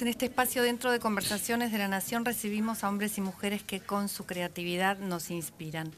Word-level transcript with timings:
En 0.00 0.08
este 0.08 0.26
espacio 0.26 0.62
dentro 0.62 0.90
de 0.90 0.98
Conversaciones 0.98 1.70
de 1.70 1.78
la 1.78 1.86
Nación, 1.86 2.24
recibimos 2.24 2.82
a 2.82 2.88
hombres 2.88 3.16
y 3.16 3.20
mujeres 3.20 3.62
que 3.62 3.80
con 3.80 4.08
su 4.08 4.26
creatividad 4.26 4.98
nos 4.98 5.30
inspiran. 5.30 5.92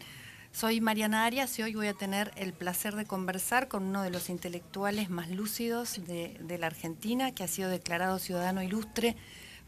Soy 0.52 0.80
Mariana 0.80 1.24
Arias 1.24 1.58
y 1.58 1.62
hoy 1.62 1.74
voy 1.74 1.86
a 1.86 1.94
tener 1.94 2.30
el 2.36 2.52
placer 2.52 2.94
de 2.94 3.06
conversar 3.06 3.68
con 3.68 3.84
uno 3.84 4.02
de 4.02 4.10
los 4.10 4.28
intelectuales 4.28 5.08
más 5.08 5.30
lúcidos 5.30 6.00
de 6.06 6.58
la 6.58 6.66
Argentina, 6.66 7.32
que 7.32 7.42
ha 7.42 7.48
sido 7.48 7.70
declarado 7.70 8.18
ciudadano 8.18 8.62
ilustre 8.62 9.16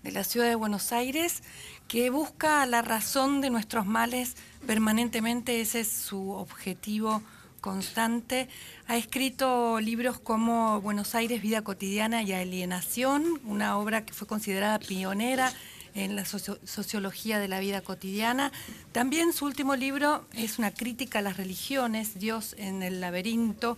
de 0.02 0.12
la 0.12 0.24
ciudad 0.24 0.48
de 0.48 0.56
Buenos 0.56 0.92
Aires, 0.92 1.42
que 1.88 2.10
busca 2.10 2.66
la 2.66 2.83
razón 2.83 3.41
de 3.41 3.50
nuestros 3.50 3.86
males 3.86 4.36
permanentemente, 4.66 5.60
ese 5.60 5.80
es 5.80 5.88
su 5.88 6.33
objetivo 6.33 7.22
constante. 7.61 8.48
Ha 8.87 8.97
escrito 8.97 9.80
libros 9.80 10.19
como 10.19 10.80
Buenos 10.80 11.15
Aires, 11.15 11.43
Vida 11.43 11.62
Cotidiana 11.62 12.23
y 12.23 12.33
Alienación, 12.33 13.41
una 13.45 13.79
obra 13.79 14.05
que 14.05 14.12
fue 14.12 14.27
considerada 14.27 14.79
pionera 14.79 15.53
en 15.95 16.17
la 16.17 16.25
sociología 16.25 17.39
de 17.39 17.48
la 17.48 17.61
vida 17.61 17.81
cotidiana. 17.81 18.53
También 18.93 19.33
su 19.33 19.45
último 19.45 19.77
libro 19.77 20.27
es 20.34 20.59
una 20.59 20.71
crítica 20.71 21.19
a 21.19 21.23
las 21.23 21.37
religiones, 21.37 22.19
Dios 22.19 22.55
en 22.59 22.83
el 22.83 23.01
laberinto. 23.01 23.77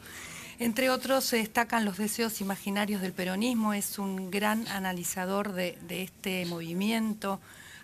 Entre 0.59 0.91
otros 0.91 1.25
se 1.25 1.39
destacan 1.39 1.87
los 1.87 1.97
deseos 1.97 2.43
imaginarios 2.43 3.01
del 3.01 3.15
peronismo, 3.15 3.73
es 3.73 3.99
un 3.99 4.31
gran 4.31 4.69
analizador 4.69 5.53
de, 5.53 5.79
este 5.89 6.45
movimiento 6.45 7.41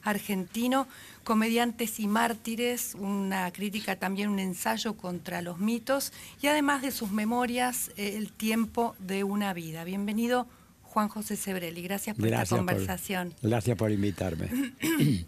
argentino, 0.07 0.87
Comediantes 1.25 1.99
y 1.99 2.07
Mártires, 2.07 2.95
una 2.95 3.53
crítica 3.53 3.97
también, 3.97 4.31
un 4.31 4.39
ensayo 4.39 4.97
contra 4.97 5.43
los 5.43 5.59
mitos 5.59 6.13
y 6.41 6.47
además 6.47 6.83
de 6.83 6.93
sus 6.93 7.11
memorias, 7.11 7.91
El 7.97 8.33
tiempo 8.33 8.95
de 9.01 9.25
una 9.25 9.53
vida. 9.53 9.85
Bienvenido 9.85 10.47
Juan 10.83 11.09
José 11.09 11.37
Sebrelli, 11.37 11.83
gracias 11.83 12.17
por 12.17 12.29
esta 12.29 12.47
conversación. 12.47 13.35
gracias 13.43 13.77
por 13.77 13.91
invitarme. 13.91 14.49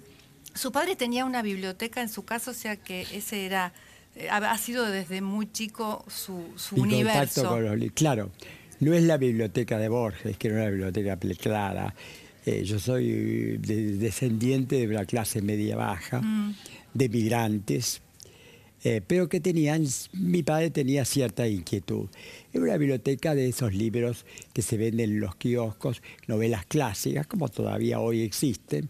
su 0.55 0.73
padre 0.73 0.97
tenía 0.97 1.25
una 1.25 1.43
biblioteca 1.43 2.01
en 2.01 2.09
su 2.09 2.25
casa, 2.25 2.53
o 2.53 2.55
sea 2.55 2.77
que 2.77 3.03
ese 3.13 3.45
era, 3.45 3.73
eh, 4.15 4.31
ha 4.31 4.59
sido 4.59 4.87
desde 4.87 5.21
muy 5.21 5.51
chico 5.51 6.05
su, 6.09 6.53
su 6.57 6.77
universo. 6.77 7.59
claro, 7.95 8.31
no 8.81 8.95
es 8.95 9.03
la 9.03 9.17
biblioteca 9.17 9.77
de 9.79 9.89
Borges, 9.89 10.39
que 10.39 10.49
era 10.49 10.59
una 10.59 10.71
biblioteca 10.71 11.19
clara 11.37 11.95
eh, 12.49 12.65
yo 12.65 12.79
soy 12.79 13.59
descendiente 13.59 14.87
de 14.87 14.95
la 14.95 15.05
clase 15.05 15.43
media 15.43 15.77
baja, 15.77 16.23
mm. 16.23 16.55
de 16.95 17.09
migrantes, 17.11 18.01
eh, 18.85 19.03
pero 19.07 19.29
que 19.29 19.39
tenían, 19.39 19.85
mi 20.15 20.43
padre 20.43 20.71
tenía 20.71 21.05
cierta 21.05 21.47
inquietud. 21.47 22.09
Era 22.51 22.65
una 22.65 22.77
biblioteca 22.79 23.35
de 23.35 23.49
esos 23.49 23.75
libros 23.75 24.25
que 24.55 24.63
se 24.63 24.79
venden 24.79 25.11
en 25.11 25.21
los 25.21 25.37
kioscos, 25.37 26.01
novelas 26.27 26.65
clásicas, 26.65 27.27
como 27.27 27.51
todavía 27.51 28.01
hoy 28.01 28.23
existen. 28.23 28.89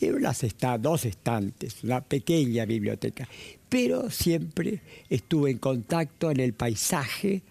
Eran 0.00 0.16
unas 0.16 0.42
dos 0.80 1.04
estantes, 1.04 1.84
una 1.84 2.00
pequeña 2.00 2.64
biblioteca, 2.64 3.28
pero 3.68 4.10
siempre 4.10 4.80
estuve 5.10 5.50
en 5.50 5.58
contacto 5.58 6.30
en 6.30 6.40
el 6.40 6.54
paisaje 6.54 7.42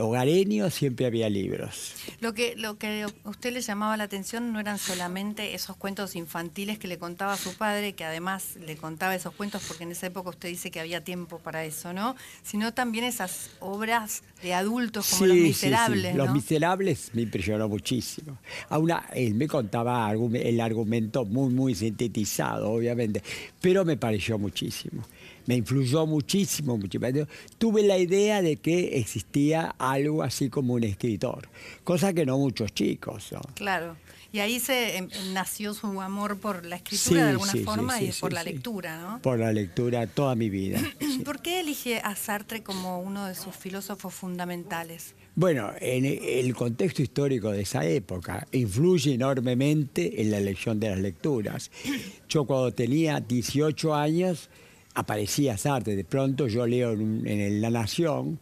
hogareño 0.00 0.70
siempre 0.70 1.06
había 1.06 1.28
libros. 1.28 1.94
Lo 2.20 2.34
que, 2.34 2.54
lo 2.56 2.78
que 2.78 3.02
a 3.02 3.28
usted 3.28 3.52
le 3.52 3.60
llamaba 3.60 3.96
la 3.96 4.04
atención 4.04 4.52
no 4.52 4.60
eran 4.60 4.78
solamente 4.78 5.54
esos 5.54 5.76
cuentos 5.76 6.16
infantiles 6.16 6.78
que 6.78 6.88
le 6.88 6.98
contaba 6.98 7.34
a 7.34 7.36
su 7.36 7.54
padre, 7.54 7.94
que 7.94 8.04
además 8.04 8.56
le 8.56 8.76
contaba 8.76 9.14
esos 9.14 9.34
cuentos 9.34 9.62
porque 9.66 9.84
en 9.84 9.92
esa 9.92 10.06
época 10.06 10.30
usted 10.30 10.48
dice 10.48 10.70
que 10.70 10.80
había 10.80 11.02
tiempo 11.02 11.38
para 11.38 11.64
eso, 11.64 11.92
¿no? 11.92 12.16
Sino 12.42 12.72
también 12.74 13.04
esas 13.04 13.50
obras 13.60 14.22
de 14.42 14.54
adultos 14.54 15.08
como 15.10 15.26
Los 15.26 15.36
Miserables. 15.36 16.14
Los 16.14 16.32
Miserables 16.32 17.10
me 17.14 17.22
impresionó 17.22 17.68
muchísimo. 17.68 18.38
Aún 18.68 18.92
él 19.14 19.34
me 19.34 19.48
contaba 19.48 20.12
el 20.12 20.60
argumento 20.60 21.24
muy, 21.24 21.52
muy 21.52 21.74
sintetizado, 21.74 22.70
obviamente, 22.70 23.22
pero 23.60 23.84
me 23.84 23.96
pareció 23.96 24.38
muchísimo 24.38 25.04
me 25.46 25.54
influyó 25.54 26.06
muchísimo, 26.06 26.76
muchísimo. 26.76 27.26
Tuve 27.58 27.82
la 27.82 27.98
idea 27.98 28.42
de 28.42 28.56
que 28.56 28.98
existía 28.98 29.74
algo 29.92 30.22
así 30.22 30.48
como 30.48 30.74
un 30.74 30.84
escritor, 30.84 31.48
cosa 31.84 32.12
que 32.12 32.26
no 32.26 32.38
muchos 32.38 32.72
chicos. 32.72 33.34
Claro. 33.54 33.96
Y 34.32 34.40
ahí 34.40 34.60
se 34.60 34.98
em, 34.98 35.08
nació 35.32 35.72
su 35.72 36.00
amor 36.00 36.38
por 36.38 36.66
la 36.66 36.76
escritura 36.76 37.24
de 37.24 37.30
alguna 37.30 37.54
forma 37.64 38.02
y 38.02 38.12
por 38.12 38.32
la 38.32 38.42
lectura, 38.42 39.00
¿no? 39.00 39.22
Por 39.22 39.38
la 39.38 39.52
lectura 39.52 40.06
toda 40.06 40.34
mi 40.34 40.50
vida. 40.50 40.80
¿Por 41.24 41.40
qué 41.40 41.60
elige 41.60 42.00
a 42.00 42.14
Sartre 42.16 42.62
como 42.62 43.00
uno 43.00 43.26
de 43.26 43.34
sus 43.34 43.54
filósofos 43.54 44.12
fundamentales? 44.12 45.14
Bueno, 45.34 45.70
en 45.80 46.04
el 46.04 46.54
contexto 46.54 47.02
histórico 47.02 47.50
de 47.50 47.62
esa 47.62 47.84
época 47.86 48.46
influye 48.52 49.14
enormemente 49.14 50.20
en 50.20 50.30
la 50.30 50.38
elección 50.38 50.80
de 50.80 50.90
las 50.90 50.98
lecturas. 50.98 51.70
Yo 52.28 52.44
cuando 52.44 52.72
tenía 52.72 53.20
18 53.20 53.94
años 53.94 54.50
aparecía 54.96 55.56
Sartre. 55.56 55.94
De 55.94 56.04
pronto 56.04 56.48
yo 56.48 56.66
leo 56.66 56.92
en, 56.92 57.60
La 57.60 57.70
Nación 57.70 58.38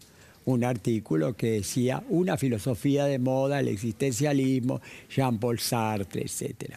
un 0.46 0.64
artículo 0.64 1.36
que 1.36 1.52
decía 1.52 2.02
una 2.08 2.36
filosofía 2.36 3.06
de 3.06 3.18
moda, 3.18 3.60
el 3.60 3.68
existencialismo, 3.68 4.80
Jean-Paul 5.08 5.58
Sartre, 5.58 6.22
etc. 6.22 6.76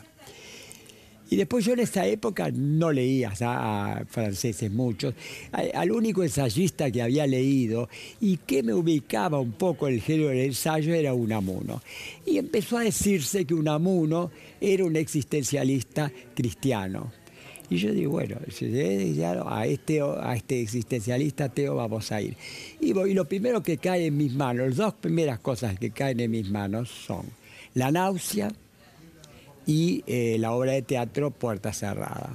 Y 1.29 1.35
después 1.35 1.65
yo 1.65 1.73
en 1.73 1.79
esa 1.79 2.05
época 2.07 2.49
no 2.51 2.91
leía 2.91 3.33
a, 3.41 4.03
franceses 4.07 4.71
muchos. 4.71 5.13
Al 5.51 5.91
único 5.91 6.23
ensayista 6.23 6.89
que 6.89 7.01
había 7.01 7.27
leído 7.27 7.89
y 8.21 8.37
que 8.37 8.63
me 8.63 8.73
ubicaba 8.73 9.39
un 9.39 9.51
poco 9.51 9.87
el 9.87 10.01
género 10.01 10.29
del 10.29 10.39
ensayo 10.39 10.93
era 10.93 11.13
Unamuno. 11.13 11.81
Y 12.25 12.37
empezó 12.37 12.77
a 12.77 12.83
decirse 12.83 13.45
que 13.45 13.53
Unamuno 13.53 14.31
era 14.61 14.85
un 14.85 14.95
existencialista 14.95 16.11
cristiano. 16.33 17.11
Y 17.69 17.77
yo 17.77 17.91
digo, 17.91 18.11
bueno, 18.11 18.37
a 19.45 19.65
este, 19.65 20.01
a 20.01 20.35
este 20.35 20.61
existencialista 20.61 21.45
ateo 21.45 21.75
vamos 21.75 22.11
a 22.11 22.21
ir. 22.21 22.35
Y, 22.79 22.93
voy, 22.93 23.13
lo 23.13 23.25
primero 23.25 23.61
que 23.61 23.77
cae 23.77 24.05
en 24.05 24.15
mis 24.15 24.33
manos, 24.33 24.69
las 24.69 24.77
dos 24.77 24.93
primeras 24.93 25.39
cosas 25.39 25.77
que 25.77 25.91
caen 25.91 26.19
en 26.21 26.31
mis 26.31 26.49
manos 26.49 26.89
son 26.89 27.25
la 27.73 27.91
náusea 27.91 28.51
y 29.65 30.03
eh, 30.07 30.37
la 30.39 30.53
obra 30.53 30.71
de 30.71 30.81
teatro 30.81 31.31
Puerta 31.31 31.73
Cerrada. 31.73 32.29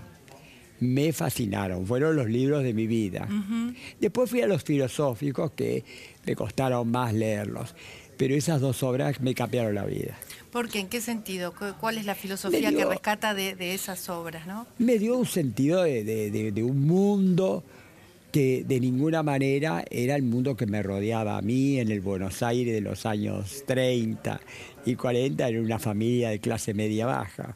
Me 0.80 1.12
fascinaron, 1.12 1.86
fueron 1.86 2.16
los 2.16 2.28
libros 2.28 2.62
de 2.64 2.74
mi 2.74 2.86
vida. 2.86 3.28
Después 4.00 4.28
fui 4.28 4.42
a 4.42 4.48
los 4.48 4.64
filosóficos 4.64 5.52
que 5.52 5.84
me 6.26 6.34
costaron 6.34 6.90
más 6.90 7.14
leerlos, 7.14 7.74
pero 8.16 8.34
esas 8.34 8.60
dos 8.60 8.82
obras 8.82 9.20
me 9.20 9.34
cambiaron 9.34 9.74
la 9.74 9.84
vida. 9.84 10.18
¿Por 10.50 10.68
qué? 10.68 10.80
¿En 10.80 10.88
qué 10.88 11.00
sentido? 11.00 11.54
¿Cuál 11.80 11.96
es 11.96 12.04
la 12.04 12.14
filosofía 12.14 12.70
que 12.70 12.84
rescata 12.84 13.32
de, 13.32 13.74
esas 13.74 14.08
obras? 14.10 14.46
¿no? 14.46 14.66
Me 14.78 14.98
dio 14.98 15.16
un 15.16 15.26
sentido 15.26 15.82
de, 15.82 16.62
un 16.62 16.86
mundo 16.86 17.64
que 18.30 18.62
de 18.66 18.78
ninguna 18.78 19.22
manera 19.22 19.84
era 19.90 20.14
el 20.14 20.22
mundo 20.22 20.54
que 20.56 20.66
me 20.66 20.82
rodeaba 20.82 21.38
a 21.38 21.42
mí 21.42 21.78
en 21.78 21.90
el 21.90 22.00
Buenos 22.00 22.42
Aires 22.42 22.74
de 22.74 22.82
los 22.82 23.06
años 23.06 23.64
30 23.66 24.40
y 24.84 24.94
40, 24.94 25.48
en 25.48 25.64
una 25.64 25.78
familia 25.78 26.30
de 26.30 26.38
clase 26.38 26.74
media 26.74 27.06
baja. 27.06 27.54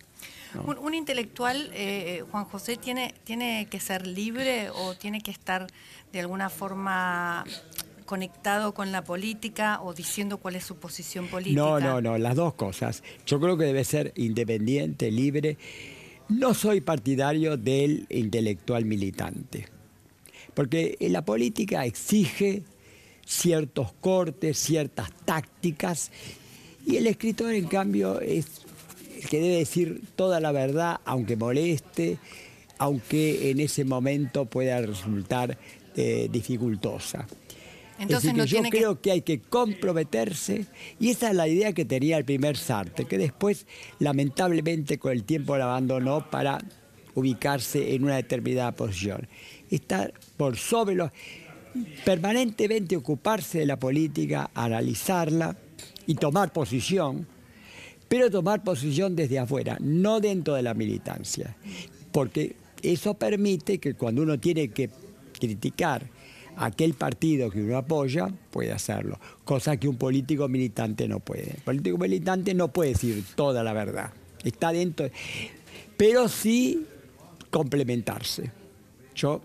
Un, 0.65 0.95
intelectual, 0.95 1.71
eh, 1.75 2.25
Juan 2.31 2.47
José, 2.47 2.77
tiene, 2.77 3.15
tiene 3.25 3.67
que 3.71 3.79
ser 3.79 4.07
libre 4.07 4.71
o 4.71 4.95
tiene 4.95 5.21
que 5.21 5.31
estar 5.31 5.67
de 6.13 6.21
alguna 6.21 6.49
forma 6.49 7.45
conectado 8.07 8.73
con 8.73 8.93
la 8.93 9.05
política 9.05 9.81
o 9.83 9.93
diciendo 9.93 10.39
cuál 10.39 10.57
es 10.57 10.65
su 10.65 10.77
posición 10.77 11.27
política? 11.29 11.61
No, 11.61 11.81
no, 11.81 12.01
no, 12.01 12.17
las 12.17 12.35
dos 12.35 12.55
cosas. 12.55 13.03
Yo 13.27 13.39
creo 13.41 13.59
que 13.59 13.65
debe 13.65 13.85
ser 13.85 14.13
independiente, 14.17 15.11
libre. 15.11 15.59
No 16.29 16.55
soy 16.55 16.81
partidario 16.81 17.57
del 17.57 18.07
intelectual 18.09 18.85
militante, 18.85 19.69
porque 20.55 20.97
la 21.01 21.25
política 21.25 21.85
exige 21.85 22.63
ciertos 23.27 23.93
cortes, 24.01 24.59
ciertas 24.59 25.11
tácticas, 25.25 26.11
y 26.87 26.97
el 26.97 27.09
escritor, 27.09 27.53
en 27.53 27.67
cambio, 27.67 28.21
es 28.21 28.47
el 29.21 29.29
que 29.29 29.41
debe 29.41 29.57
decir 29.57 30.03
toda 30.15 30.39
la 30.39 30.53
verdad, 30.53 31.01
aunque 31.05 31.35
moleste, 31.37 32.19
aunque 32.79 33.51
en 33.51 33.59
ese 33.59 33.85
momento 33.85 34.45
pueda 34.45 34.81
resultar 34.81 35.59
eh, 35.97 36.29
dificultosa. 36.31 37.27
Entonces 37.99 38.33
yo 38.47 38.63
creo 38.63 39.01
que... 39.01 39.13
hay 39.13 39.23
que 39.23 39.41
comprometerse 39.41 40.67
y 40.99 41.11
esa 41.11 41.31
es 41.31 41.37
la 41.37 41.49
idea 41.49 41.73
que 41.73 41.85
tenía 41.85 42.19
el 42.19 42.25
primer 42.25 42.57
Sartre, 42.57 43.07
que 43.07 43.19
después 43.19 43.67
lamentablemente 43.99 44.99
con 44.99 45.13
el 45.13 45.25
tiempo 45.25 45.57
la 45.57 45.65
abandonó 45.65 46.31
para 46.31 46.59
ubicarse 47.15 47.95
en 47.95 48.05
una 48.05 48.17
determinada 48.17 48.73
posición. 48.73 49.29
estar 49.71 50.13
por 50.37 50.57
sobre 50.57 50.95
los... 50.95 51.11
permanentemente 52.05 52.97
ocuparse 52.97 53.61
de 53.61 53.67
la 53.67 53.79
política, 53.79 54.51
analizarla 54.55 55.57
y 56.07 56.15
tomar 56.15 56.53
posición, 56.53 57.27
pero 58.09 58.31
tomar 58.31 58.63
posición 58.63 59.17
desde 59.17 59.39
afuera, 59.39 59.77
no 59.81 60.21
dentro 60.21 60.55
de 60.55 60.63
la 60.63 60.75
militancia. 60.75 61.57
Porque 62.13 62.57
eso 62.83 63.15
permite 63.15 63.79
que 63.79 63.95
cuando 63.95 64.23
uno 64.23 64.39
tiene 64.39 64.69
que 64.69 64.91
criticar 65.39 66.07
aquel 66.57 66.95
partido 66.95 67.51
que 67.51 67.63
uno 67.63 67.77
apoya, 67.77 68.29
puede 68.51 68.73
hacerlo, 68.73 69.19
cosa 69.45 69.77
que 69.77 69.89
un 69.89 69.97
político 69.97 70.49
militante 70.49 71.07
no 71.07 71.21
puede. 71.21 71.51
El 71.51 71.63
político 71.63 71.99
militante 71.99 72.55
no 72.55 72.69
puede 72.69 72.91
decir 72.91 73.25
toda 73.35 73.63
la 73.63 73.73
verdad, 73.73 74.13
está 74.43 74.73
dentro, 74.73 75.09
pero 75.97 76.29
sí 76.29 76.87
complementarse. 77.51 78.51
Yo 79.15 79.41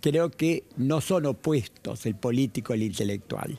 creo 0.00 0.30
que 0.30 0.64
no 0.76 1.00
son 1.00 1.26
opuestos 1.26 2.06
el 2.06 2.16
político 2.16 2.74
y 2.74 2.78
el 2.78 2.82
intelectual. 2.84 3.58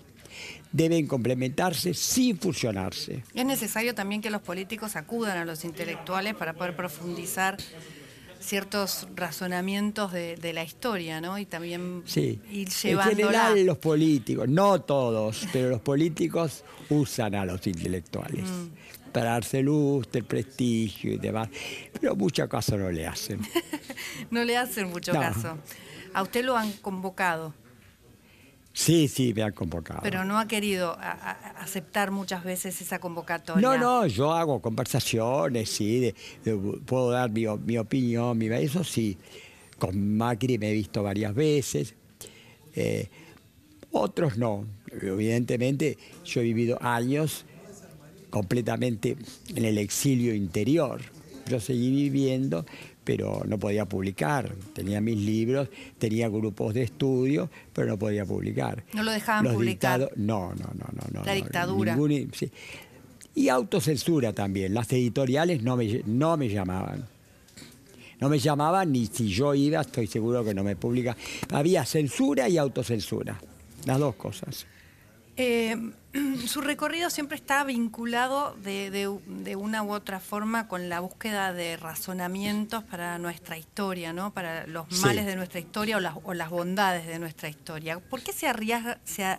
Deben 0.72 1.06
complementarse 1.06 1.94
sin 1.94 2.38
fusionarse. 2.38 3.24
Es 3.34 3.46
necesario 3.46 3.94
también 3.94 4.22
que 4.22 4.32
los 4.32 4.42
políticos 4.42 4.96
acudan 4.96 5.38
a 5.38 5.46
los 5.46 5.64
intelectuales 5.64 6.34
para 6.34 6.54
poder 6.54 6.76
profundizar 6.76 7.58
ciertos 8.44 9.08
razonamientos 9.16 10.12
de, 10.12 10.54
la 10.54 10.64
historia, 10.64 11.22
¿no? 11.22 11.40
Y 11.40 11.46
también 11.46 12.04
ir 12.16 12.70
llevándola. 12.70 13.12
En 13.12 13.18
general 13.18 13.66
los 13.66 13.78
políticos, 13.78 14.48
no 14.50 14.82
todos, 14.82 15.48
pero 15.52 15.70
los 15.70 15.82
políticos 15.82 16.64
usan 16.90 17.36
a 17.36 17.46
los 17.46 17.66
intelectuales 17.66 18.44
mm. 18.44 19.12
para 19.12 19.32
darse 19.32 19.62
luz, 19.64 20.08
el 20.14 20.26
prestigio 20.26 21.14
y 21.14 21.18
demás, 21.18 21.50
pero 22.00 22.16
mucho 22.16 22.48
caso 22.50 22.78
no 22.78 22.92
le 22.92 23.08
hacen. 23.08 23.40
no 24.30 24.44
le 24.44 24.58
hacen 24.58 24.90
mucho 24.90 25.14
caso. 25.14 25.58
A 26.14 26.22
usted 26.22 26.44
lo 26.44 26.58
han 26.58 26.72
convocado. 26.74 27.54
Sí, 28.74 29.08
sí, 29.08 29.34
me 29.36 29.44
han 29.44 29.52
convocado. 29.52 30.00
Pero 30.02 30.26
no 30.26 30.40
ha 30.40 30.48
querido 30.48 30.98
aceptar 31.60 32.10
muchas 32.10 32.44
veces 32.44 32.82
esa 32.82 33.00
convocatoria. 33.00 33.62
No, 33.62 33.78
no, 33.78 34.08
yo 34.08 34.34
hago 34.34 34.62
conversaciones, 34.62 35.70
sí, 35.70 36.14
puedo 36.86 37.12
dar 37.12 37.30
mi, 37.30 37.46
opinión, 37.78 38.38
mi, 38.38 38.48
eso 38.48 38.84
sí. 38.84 39.18
Con 39.78 40.18
Macri 40.18 40.58
me 40.58 40.72
he 40.72 40.74
visto 40.74 41.04
varias 41.04 41.36
veces. 41.36 41.94
Eh, 42.76 43.10
otros 43.92 44.38
no. 44.38 44.66
Evidentemente, 44.92 45.98
yo 46.26 46.42
he 46.42 46.44
vivido 46.44 46.78
años 46.82 47.46
completamente 48.32 49.18
en 49.56 49.66
el 49.66 49.78
exilio 49.78 50.34
interior. 50.34 51.02
Yo 51.48 51.60
seguí 51.60 51.92
viviendo, 51.92 52.66
pero 53.04 53.44
no 53.46 53.58
podía 53.58 53.86
publicar. 53.86 54.54
Tenía 54.74 55.02
mis 55.02 55.18
libros, 55.18 55.70
tenía 55.98 56.30
grupos 56.30 56.74
de 56.74 56.84
estudio, 56.84 57.50
pero 57.74 57.88
no 57.88 57.98
podía 57.98 58.26
publicar. 58.26 58.84
¿No 58.94 59.04
lo 59.04 59.12
dejaban 59.12 59.54
publicar? 59.54 60.12
No, 60.16 60.54
no, 60.54 60.70
no, 60.74 61.10
no, 61.12 61.24
La 61.24 61.34
dictadura. 61.34 61.98
Y 63.36 63.50
autocensura 63.50 64.34
también. 64.34 64.74
Las 64.74 64.92
editoriales 64.94 65.64
no 65.64 65.76
me, 65.76 66.02
no 66.06 66.38
me 66.38 66.50
llamaban. 66.50 67.06
No 68.20 68.30
me 68.30 68.40
llamaban 68.40 68.92
ni 68.92 69.08
si 69.08 69.28
yo 69.28 69.54
iba, 69.54 69.82
estoy 69.82 70.08
seguro 70.08 70.46
que 70.46 70.54
no 70.54 70.64
me 70.64 70.76
publica. 70.76 71.18
Había 71.52 71.84
censura 71.84 72.48
y 72.48 72.58
autocensura, 72.58 73.38
las 73.86 74.00
dos 74.00 74.16
cosas. 74.16 74.66
Eh, 75.36 75.76
su 76.48 76.62
recorrido 76.62 77.10
siempre 77.10 77.36
está 77.36 77.64
vinculado 77.64 78.56
de, 78.64 79.08
una 79.56 79.84
u 79.84 79.92
otra 79.92 80.20
forma 80.20 80.68
con 80.68 80.90
la 80.90 81.00
búsqueda 81.00 81.54
de 81.54 81.76
razonamientos 81.78 82.84
para 82.84 83.18
nuestra 83.18 83.58
historia, 83.58 84.14
¿no? 84.14 84.32
para 84.32 84.68
los 84.68 84.92
males 85.02 85.26
de 85.26 85.36
nuestra 85.36 85.60
historia 85.60 85.98
o 85.98 86.34
las, 86.34 86.50
bondades 86.50 87.08
de 87.08 87.18
nuestra 87.18 87.50
historia. 87.50 88.00
¿Por 88.00 88.22
qué 88.22 88.32
se, 88.32 88.48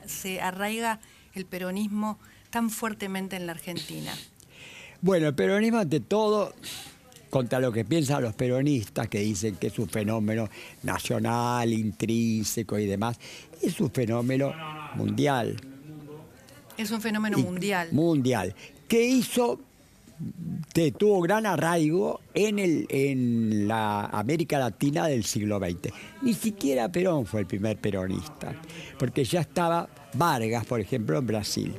se, 0.06 0.41
arraiga 0.41 0.99
el 1.35 1.46
peronismo 1.46 2.19
tan 2.50 2.70
fuertemente 2.70 3.37
en 3.37 3.47
la 3.47 3.52
Argentina? 3.52 4.12
Bueno, 5.00 5.29
el 5.29 5.35
peronismo 5.35 5.79
ante 5.79 6.00
todo 6.00 6.55
contra 7.31 7.61
lo 7.61 7.73
que 7.73 7.85
piensan 7.85 8.23
los 8.23 8.35
peronistas, 8.35 9.08
que 9.08 9.19
dicen 9.19 9.56
que 9.56 9.67
es 9.69 9.79
un 9.79 9.88
fenómeno 9.88 10.49
nacional, 10.82 11.73
intrínseco 11.73 12.79
y 12.79 12.87
demás, 12.87 13.19
es 13.61 13.81
un 13.81 13.90
fenómeno 13.90 14.52
mundial. 14.94 15.56
Es 16.76 16.91
un 16.91 17.00
fenómeno 17.00 17.38
mundial. 17.38 17.88
Mundial. 17.93 18.55
¿Qué 18.88 19.05
hizo? 19.05 19.61
tuvo 20.99 21.21
gran 21.21 21.47
arraigo 21.47 22.21
en, 22.35 22.59
el, 22.59 22.87
en 22.88 23.69
la 23.69 24.06
América 24.06 24.59
Latina 24.59 25.06
del 25.06 25.25
siglo 25.25 25.59
XX. 25.59 25.93
Ni 26.23 26.35
siquiera 26.35 26.91
Perón 26.91 27.26
fue 27.26 27.41
el 27.41 27.47
primer 27.47 27.76
peronista, 27.79 28.55
porque 28.99 29.25
ya 29.25 29.41
estaba 29.41 29.88
Vargas, 30.15 30.67
por 30.67 30.81
ejemplo, 30.81 31.19
en 31.19 31.26
Brasil. 31.26 31.75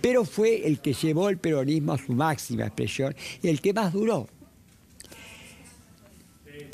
Pero 0.00 0.24
fue 0.24 0.66
el 0.66 0.80
que 0.80 0.92
llevó 0.92 1.28
el 1.28 1.38
peronismo 1.38 1.92
a 1.92 1.98
su 1.98 2.12
máxima 2.12 2.64
expresión 2.64 3.14
y 3.42 3.48
el 3.48 3.60
que 3.60 3.72
más 3.72 3.92
duró. 3.92 4.28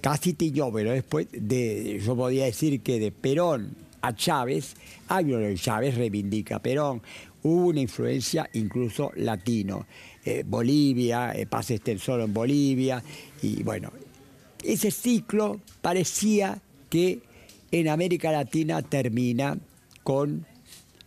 Casi 0.00 0.32
tiñó, 0.32 0.72
pero 0.72 0.90
después 0.90 1.28
de, 1.32 2.00
yo 2.04 2.16
podía 2.16 2.44
decir 2.44 2.80
que 2.80 2.98
de 2.98 3.12
Perón 3.12 3.76
a 4.00 4.14
Chávez, 4.14 4.74
de 5.08 5.54
Chávez 5.54 5.94
reivindica 5.94 6.56
a 6.56 6.58
Perón, 6.58 7.02
hubo 7.42 7.66
una 7.68 7.80
influencia 7.80 8.48
incluso 8.54 9.12
latino. 9.16 9.86
Eh, 10.24 10.44
Bolivia, 10.46 11.32
eh, 11.34 11.46
Paz 11.46 11.72
solo 11.98 12.24
en 12.24 12.32
Bolivia, 12.32 13.02
y 13.42 13.62
bueno, 13.62 13.92
ese 14.62 14.90
ciclo 14.90 15.60
parecía 15.80 16.60
que 16.88 17.20
en 17.70 17.88
América 17.88 18.30
Latina 18.30 18.82
termina 18.82 19.58
con 20.02 20.46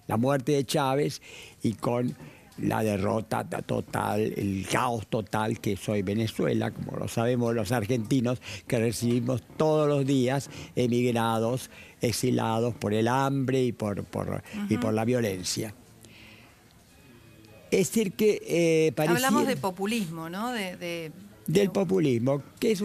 la 0.08 0.18
muerte 0.18 0.54
de 0.54 0.66
Chávez 0.66 1.22
y 1.64 1.74
con 1.74 2.16
la 2.58 2.84
derrota 2.84 3.44
total, 3.44 4.22
el 4.22 4.66
caos 4.70 5.08
total 5.08 5.60
que 5.60 5.76
soy 5.76 6.02
Venezuela, 6.02 6.72
como 6.72 6.98
lo 6.98 7.08
sabemos 7.08 7.54
los 7.54 7.72
argentinos, 7.72 8.42
que 8.68 8.80
recibimos 8.80 9.44
todos 9.58 9.88
los 9.88 10.06
días 10.06 10.50
emigrados, 10.76 11.70
exilados 12.02 12.74
por 12.76 12.94
el 12.94 13.08
hambre 13.08 13.64
y 13.64 13.72
por, 13.72 14.04
por, 14.06 14.42
y 14.70 14.78
por 14.78 14.94
la 14.94 15.06
violencia. 15.06 15.74
Es 17.76 17.90
decir, 17.90 18.14
que 18.14 18.42
eh, 18.48 18.94
Hablamos 18.96 19.46
de 19.48 19.58
populismo, 19.58 20.30
¿no? 20.30 20.54
del 20.54 21.72
populismo, 21.72 22.42
que 22.58 22.72
es, 22.72 22.82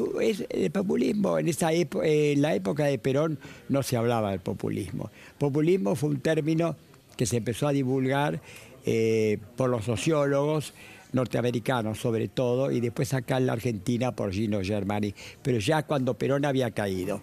el 0.50 0.70
populismo 0.72 1.38
en 1.38 1.46
esa 1.46 1.72
en 1.72 2.42
la 2.42 2.54
época 2.56 2.86
de 2.86 2.98
Perón 2.98 3.38
no 3.68 3.84
se 3.84 3.96
hablaba 3.96 4.32
del 4.32 4.40
populismo. 4.40 5.10
Populismo 5.38 5.94
fue 5.94 6.10
un 6.10 6.20
término 6.20 6.74
que 7.16 7.24
se 7.24 7.36
empezó 7.36 7.68
a 7.68 7.72
divulgar 7.72 8.42
eh, 8.84 9.38
por 9.56 9.70
los 9.70 9.84
sociólogos 9.84 10.74
norteamericanos 11.12 12.00
sobre 12.00 12.26
todo 12.26 12.72
y 12.72 12.80
después 12.80 13.14
acá 13.14 13.36
en 13.36 13.46
la 13.46 13.52
Argentina 13.52 14.10
por 14.10 14.32
Gino 14.32 14.60
Germani, 14.60 15.14
pero 15.40 15.60
ya 15.60 15.84
cuando 15.84 16.18
Perón 16.18 16.44
había 16.44 16.72
caído. 16.72 17.22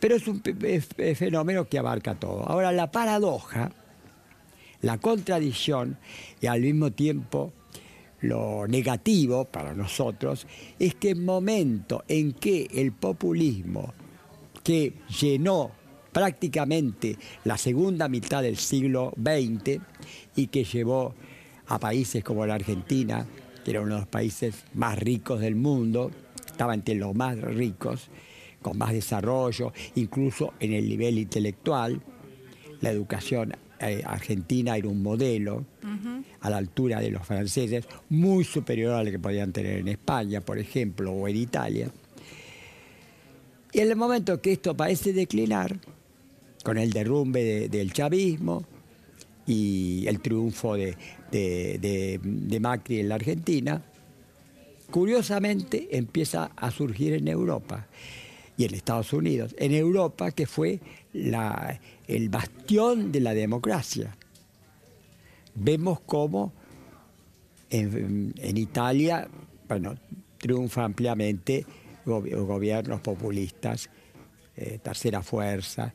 Pero 0.00 0.16
es 0.16 0.26
un 0.26 0.42
fenómeno 0.42 1.68
que 1.68 1.78
abarca 1.78 2.14
todo. 2.14 2.48
Ahora 2.48 2.72
la 2.72 2.90
paradoja 2.90 3.70
la 4.82 4.98
contradicción 4.98 5.98
y 6.40 6.46
al 6.46 6.60
mismo 6.62 6.90
tiempo 6.92 7.52
lo 8.20 8.66
negativo 8.68 9.46
para 9.46 9.74
nosotros 9.74 10.46
es 10.78 10.94
que 10.94 11.10
el 11.10 11.20
momento 11.20 12.04
en 12.08 12.32
que 12.32 12.68
el 12.74 12.92
populismo 12.92 13.94
que 14.62 14.94
llenó 15.20 15.70
prácticamente 16.12 17.16
la 17.44 17.56
segunda 17.56 18.08
mitad 18.08 18.42
del 18.42 18.56
siglo 18.56 19.12
XX 19.16 19.80
y 20.36 20.48
que 20.48 20.64
llevó 20.64 21.14
a 21.68 21.78
países 21.78 22.24
como 22.24 22.44
la 22.46 22.54
Argentina, 22.54 23.26
que 23.64 23.70
era 23.70 23.80
uno 23.80 23.94
de 23.94 24.00
los 24.00 24.08
países 24.08 24.64
más 24.74 24.98
ricos 24.98 25.40
del 25.40 25.54
mundo, 25.54 26.10
estaba 26.44 26.74
entre 26.74 26.96
los 26.96 27.14
más 27.14 27.38
ricos, 27.38 28.08
con 28.60 28.76
más 28.76 28.92
desarrollo, 28.92 29.72
incluso 29.94 30.52
en 30.60 30.72
el 30.72 30.88
nivel 30.88 31.18
intelectual, 31.18 32.02
la 32.80 32.90
educación 32.90 33.54
eh, 33.80 34.02
Argentina 34.04 34.76
era 34.76 34.88
un 34.88 35.02
modelo 35.02 35.64
a 36.40 36.50
la 36.50 36.58
altura 36.58 37.00
de 37.00 37.10
los 37.10 37.26
franceses, 37.26 37.86
muy 38.10 38.44
superior 38.44 38.94
al 38.94 39.10
que 39.10 39.18
podían 39.18 39.52
tener 39.52 39.78
en 39.78 39.88
España, 39.88 40.40
por 40.42 40.58
ejemplo, 40.58 41.12
o 41.12 41.26
en 41.26 41.36
Italia. 41.36 41.90
Y 43.72 43.80
en 43.80 43.88
el 43.88 43.96
momento 43.96 44.40
que 44.40 44.52
esto 44.52 44.76
parece 44.76 45.12
declinar, 45.12 45.78
con 46.62 46.76
el 46.76 46.92
derrumbe 46.92 47.68
del 47.70 47.92
chavismo 47.92 48.64
y 49.46 50.04
el 50.06 50.20
triunfo 50.20 50.74
de, 50.74 50.96
de 51.30 52.60
Macri 52.60 53.00
en 53.00 53.08
la 53.08 53.14
Argentina, 53.14 53.82
curiosamente 54.90 55.96
empieza 55.96 56.50
a 56.54 56.70
surgir 56.70 57.14
en 57.14 57.28
Europa 57.28 57.86
y 58.58 58.66
en 58.66 58.74
Estados 58.74 59.14
Unidos. 59.14 59.54
En 59.58 59.72
Europa, 59.72 60.32
que 60.32 60.46
fue 60.46 60.80
la, 61.12 61.80
el 62.06 62.28
bastión 62.28 63.12
de 63.12 63.20
la 63.20 63.34
democracia. 63.34 64.16
Vemos 65.54 66.00
cómo 66.00 66.52
en, 67.70 68.56
Italia, 68.56 69.28
bueno, 69.68 69.94
triunfa 70.38 70.84
ampliamente 70.84 71.64
gobiernos 72.04 73.00
populistas 73.00 73.88
eh, 74.56 74.78
tercera 74.82 75.22
fuerza. 75.22 75.92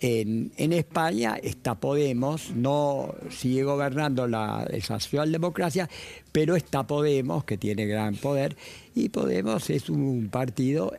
En, 0.00 0.52
España 0.72 1.38
está 1.42 1.76
Podemos, 1.76 2.50
no 2.50 3.14
sigue 3.30 3.62
gobernando 3.62 4.26
la, 4.26 4.66
esa 4.70 5.00
socialdemocracia, 5.00 5.88
pero 6.32 6.56
está 6.56 6.86
Podemos, 6.86 7.44
que 7.44 7.56
tiene 7.56 7.86
gran 7.86 8.16
poder, 8.16 8.56
y 8.94 9.08
Podemos 9.08 9.70
es 9.70 9.88
un 9.88 10.28
partido 10.30 10.92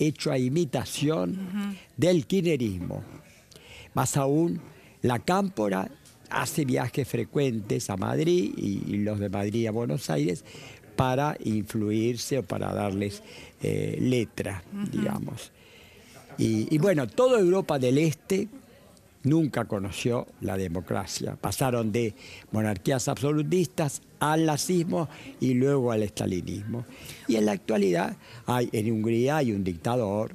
hecho 0.00 0.32
a 0.32 0.38
imitación 0.38 1.76
del 1.96 2.26
kirchnerismo. 2.26 3.02
Más 3.94 4.16
aún, 4.16 4.60
la 5.02 5.18
Cámpora 5.18 5.90
hace 6.30 6.64
viajes 6.64 7.06
frecuentes 7.06 7.90
a 7.90 7.96
Madrid 7.96 8.52
y, 8.56 8.98
los 8.98 9.18
de 9.18 9.28
Madrid 9.28 9.66
a 9.66 9.72
Buenos 9.72 10.10
Aires 10.10 10.44
para 10.96 11.36
influirse 11.44 12.38
o 12.38 12.42
para 12.42 12.72
darles 12.72 13.22
eh, 13.62 13.98
letra, 14.00 14.62
digamos. 14.90 15.52
Y, 16.38 16.78
bueno, 16.78 17.06
toda 17.06 17.38
Europa 17.38 17.78
del 17.78 17.98
Este 17.98 18.48
nunca 19.22 19.64
conoció 19.66 20.26
la 20.40 20.56
democracia. 20.56 21.36
Pasaron 21.40 21.92
de 21.92 22.14
monarquías 22.52 23.08
absolutistas 23.08 24.02
al 24.18 24.46
nazismo 24.46 25.08
y 25.40 25.54
luego 25.54 25.92
al 25.92 26.02
estalinismo. 26.02 26.84
Y 27.28 27.36
en 27.36 27.46
la 27.46 27.52
actualidad 27.52 28.16
hay, 28.46 28.68
en 28.72 28.92
Hungría 28.92 29.38
hay 29.38 29.52
un 29.52 29.64
dictador 29.64 30.32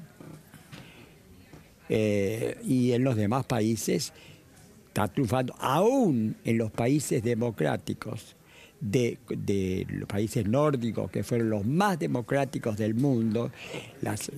eh, 1.90 2.60
y 2.64 2.94
en 2.94 3.04
los 3.04 3.16
demás 3.16 3.46
países 3.46 4.14
está 4.88 5.08
triunfando, 5.08 5.56
aún 5.60 6.38
en 6.46 6.58
los 6.58 6.72
países 6.72 7.22
democráticos, 7.22 8.36
de, 8.80 9.86
los 9.90 10.08
países 10.08 10.48
nórdicos, 10.48 11.10
que 11.10 11.24
fueron 11.24 11.50
los 11.50 11.66
más 11.66 12.00
democráticos 12.00 12.78
del 12.78 12.96
mundo, 12.96 13.52
las, 14.02 14.32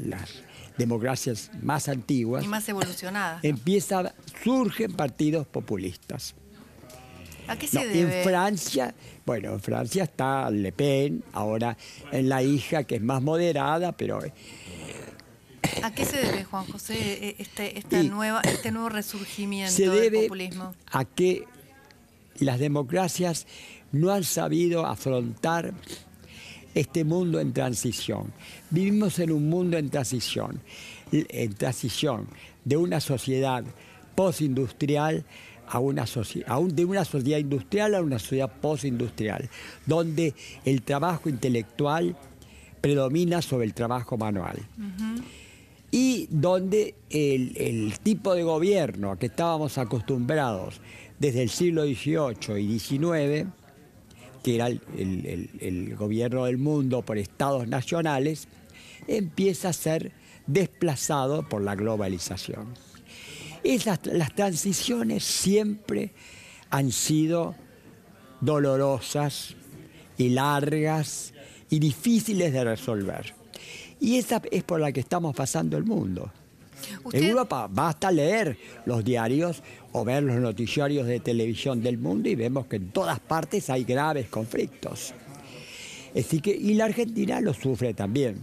democracias 0.78 1.50
más 1.62 1.90
antiguas. 1.90 2.44
Y 2.44 2.48
más 2.48 2.68
evolucionadas. 2.70 3.44
Empieza, 3.44 4.14
surgen 4.44 4.94
partidos 4.94 5.48
populistas. 5.48 6.36
¿A 7.48 7.58
qué 7.58 7.68
se 7.68 7.88
debe? 7.88 8.20
En 8.20 8.24
Francia, 8.24 8.94
bueno, 9.26 9.54
en 9.54 9.60
Francia 9.62 10.04
está 10.04 10.52
Le 10.52 10.72
Pen, 10.72 11.24
ahora 11.34 11.78
en 12.12 12.30
la 12.30 12.44
hija 12.44 12.84
que 12.84 12.96
es 12.96 13.02
más 13.02 13.22
moderada, 13.24 13.94
pero 13.94 14.20
¿A 15.84 15.92
qué 15.92 16.06
se 16.06 16.18
debe, 16.18 16.44
Juan 16.44 16.66
José, 16.66 16.96
e, 16.96 17.36
este, 17.40 17.78
esta 17.78 18.02
nueva, 18.04 18.42
este 18.42 18.72
nuevo 18.72 18.90
resurgimiento 18.90 19.92
del 19.92 20.14
populismo? 20.14 20.76
A 20.92 21.06
que 21.06 21.46
las 22.40 22.60
democracias 22.60 23.48
no 23.92 24.12
han 24.12 24.24
sabido 24.24 24.86
afrontar 24.86 25.74
este 26.74 27.04
mundo 27.04 27.40
en 27.40 27.54
transición. 27.54 28.32
Vivimos 28.70 29.18
en 29.20 29.32
un 29.32 29.50
mundo 29.50 29.78
en 29.78 29.90
transición, 29.90 30.60
en 31.12 31.54
transición 31.54 32.28
de 32.64 32.78
una 32.78 33.00
sociedad 33.00 33.64
postindustrial 34.16 35.26
a 35.70 35.80
una 35.80 36.06
de 36.06 36.86
una 36.86 37.04
sociedad 37.04 37.40
industrial 37.40 37.96
a 37.96 38.02
una 38.02 38.20
sociedad 38.20 38.52
postindustrial, 38.62 39.50
donde 39.86 40.34
el 40.64 40.82
trabajo 40.82 41.30
intelectual 41.30 42.16
predomina 42.80 43.42
sobre 43.42 43.66
el 43.66 43.74
trabajo 43.74 44.18
manual 44.18 44.58
y 45.92 46.28
donde 46.30 46.96
el, 47.10 47.94
tipo 48.04 48.34
de 48.34 48.44
gobierno 48.44 49.12
a 49.12 49.20
que 49.20 49.28
estábamos 49.28 49.78
acostumbrados 49.78 50.80
desde 51.20 51.44
el 51.44 51.50
siglo 51.50 51.84
XVIII 51.84 52.60
y 52.60 52.80
XIX, 52.80 53.48
que 54.44 54.56
era 54.56 54.68
el, 54.68 55.96
gobierno 55.98 56.46
del 56.46 56.58
mundo 56.58 57.02
por 57.02 57.18
estados 57.18 57.68
nacionales, 57.68 58.48
empieza 59.08 59.70
a 59.70 59.74
ser 59.74 60.12
desplazado 60.46 61.48
por 61.48 61.62
la 61.62 61.76
globalización. 61.76 62.74
Esas, 63.64 64.06
las 64.06 64.34
transiciones 64.34 65.24
siempre 65.24 66.12
han 66.70 66.92
sido 66.92 67.56
dolorosas 68.42 69.56
y 70.18 70.30
largas 70.30 71.34
y 71.70 71.80
difíciles 71.80 72.54
de 72.54 72.64
resolver. 72.64 73.34
Y 74.00 74.18
esa 74.18 74.42
es 74.52 74.64
por 74.64 74.80
la 74.80 74.92
que 74.92 75.00
estamos 75.00 75.36
pasando 75.36 75.78
el 75.78 75.84
mundo. 75.84 76.32
En 77.12 77.24
Europa 77.24 77.68
basta 77.70 78.12
leer 78.12 78.58
los 78.86 79.04
diarios 79.04 79.64
o 79.92 80.06
ver 80.06 80.24
los 80.24 80.38
noticiarios 80.38 81.08
de 81.08 81.20
televisión 81.20 81.82
del 81.82 81.98
mundo 81.98 82.30
y 82.30 82.36
vemos 82.36 82.68
que 82.68 82.76
en 82.78 82.90
todas 82.90 83.20
partes 83.20 83.70
hay 83.70 83.84
graves 83.84 84.28
conflictos. 84.28 85.14
Así 86.18 86.40
que, 86.40 86.52
y 86.52 86.74
la 86.74 86.86
Argentina 86.86 87.42
lo 87.42 87.54
sufre 87.54 87.94
también. 87.94 88.38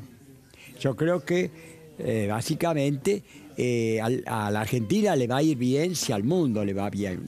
Yo 0.81 0.97
creo 0.97 1.25
que 1.25 1.51
eh, 1.99 2.27
básicamente 2.29 3.23
eh, 3.57 4.01
a, 4.01 4.51
la 4.51 4.61
Argentina 4.61 5.15
le 5.17 5.27
va 5.27 5.39
a 5.39 5.43
ir 5.43 5.57
bien 5.57 5.95
si 5.95 6.13
al 6.13 6.25
mundo 6.25 6.65
le 6.65 6.75
va 6.75 6.91
bien. 6.91 7.27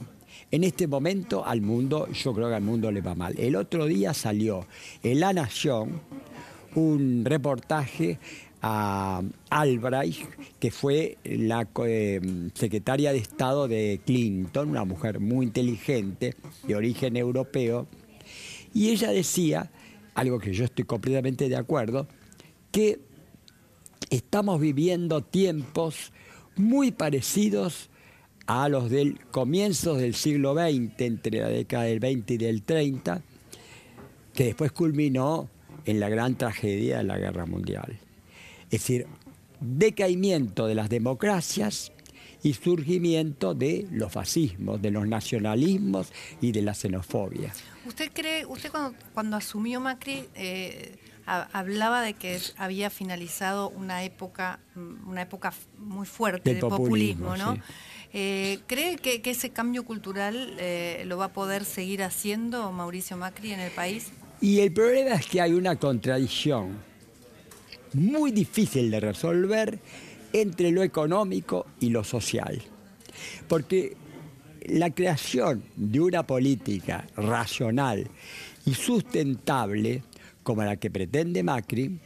En 0.51 0.63
este 0.63 0.87
momento 0.87 1.45
al 1.45 1.61
mundo, 1.61 2.07
yo 2.11 2.33
creo 2.33 2.49
que 2.49 2.55
al 2.55 2.63
mundo 2.63 2.91
le 2.91 3.01
va 3.01 3.15
mal. 3.15 3.37
El 3.37 3.55
otro 3.55 3.85
día 3.85 4.13
salió 4.13 4.65
en 5.03 5.19
La 5.19 5.33
Nación 5.33 6.01
un 6.75 7.25
reportaje 7.25 8.19
a 8.61 9.21
Albright, 9.49 10.15
que 10.59 10.71
fue 10.71 11.17
la 11.23 11.67
eh, 11.85 12.49
secretaria 12.53 13.11
de 13.11 13.19
Estado 13.19 13.67
de 13.67 14.01
Clinton, 14.05 14.69
una 14.69 14.85
mujer 14.85 15.19
muy 15.19 15.45
inteligente, 15.45 16.35
de 16.67 16.75
origen 16.75 17.17
europeo, 17.17 17.87
y 18.73 18.89
ella 18.89 19.11
decía, 19.11 19.71
algo 20.15 20.39
que 20.39 20.53
yo 20.53 20.65
estoy 20.65 20.85
completamente 20.85 21.49
de 21.49 21.55
acuerdo, 21.55 22.07
que 22.71 22.99
estamos 24.09 24.59
viviendo 24.59 25.21
tiempos 25.21 26.11
muy 26.55 26.91
parecidos 26.91 27.89
a 28.47 28.69
los 28.69 28.89
del 28.89 29.19
comienzos 29.31 29.99
del 29.99 30.15
siglo 30.15 30.53
XX, 30.53 31.01
entre 31.01 31.39
la 31.39 31.49
década 31.49 31.83
del 31.83 31.99
20 31.99 32.33
y 32.33 32.37
del 32.37 32.63
30, 32.63 33.21
que 34.33 34.45
después 34.45 34.71
culminó 34.71 35.49
en 35.85 35.99
la 35.99 36.09
gran 36.09 36.35
tragedia 36.35 36.97
de 36.97 37.03
la 37.03 37.17
guerra 37.17 37.45
mundial. 37.45 37.99
Es 38.69 38.81
decir, 38.81 39.07
decaimiento 39.59 40.67
de 40.67 40.75
las 40.75 40.89
democracias 40.89 41.91
y 42.43 42.53
surgimiento 42.53 43.53
de 43.53 43.87
los 43.91 44.11
fascismos, 44.11 44.81
de 44.81 44.91
los 44.91 45.07
nacionalismos 45.07 46.11
y 46.41 46.51
de 46.51 46.61
la 46.61 46.73
xenofobia. 46.73 47.51
¿Usted 47.85 48.11
cree, 48.13 48.45
usted 48.45 48.71
cuando, 49.13 49.37
asumió 49.37 49.79
Macri 49.79 50.25
eh, 50.35 50.95
hablaba 51.25 52.01
de 52.01 52.13
que 52.13 52.39
había 52.57 52.89
finalizado 52.89 53.69
una 53.69 54.03
época, 54.03 54.59
mm, 54.75 55.09
una 55.09 55.21
época 55.23 55.53
muy 55.77 56.05
fuerte 56.05 56.53
de 56.53 56.59
populismo, 56.59 57.35
¿no? 57.35 57.57
Eh, 58.13 58.59
¿Cree 58.67 58.95
que, 58.95 59.21
ese 59.25 59.49
cambio 59.49 59.83
cultural 59.83 60.55
eh, 60.59 61.03
lo 61.05 61.17
va 61.17 61.25
a 61.25 61.33
poder 61.33 61.65
seguir 61.65 62.03
haciendo 62.03 62.71
Mauricio 62.71 63.17
Macri 63.17 63.51
en 63.51 63.59
el 63.59 63.71
país? 63.71 64.11
Y 64.39 64.59
el 64.61 64.71
problema 64.71 65.15
es 65.15 65.25
que 65.27 65.41
hay 65.41 65.53
una 65.53 65.75
contradicción 65.75 66.77
muy 67.93 68.31
difícil 68.31 68.91
de 68.91 68.99
resolver 68.99 69.79
entre 70.33 70.71
lo 70.71 70.83
económico 70.83 71.65
y 71.79 71.89
lo 71.89 72.03
social. 72.03 72.61
Porque 73.47 73.95
la 74.65 74.91
creación 74.91 75.63
de 75.75 75.99
una 75.99 76.25
política 76.25 77.07
racional 77.15 78.09
y 78.65 78.73
sustentable, 78.73 80.03
como 80.43 80.63
la 80.63 80.75
que 80.75 80.91
pretende 80.91 81.43
Macri, 81.43 81.99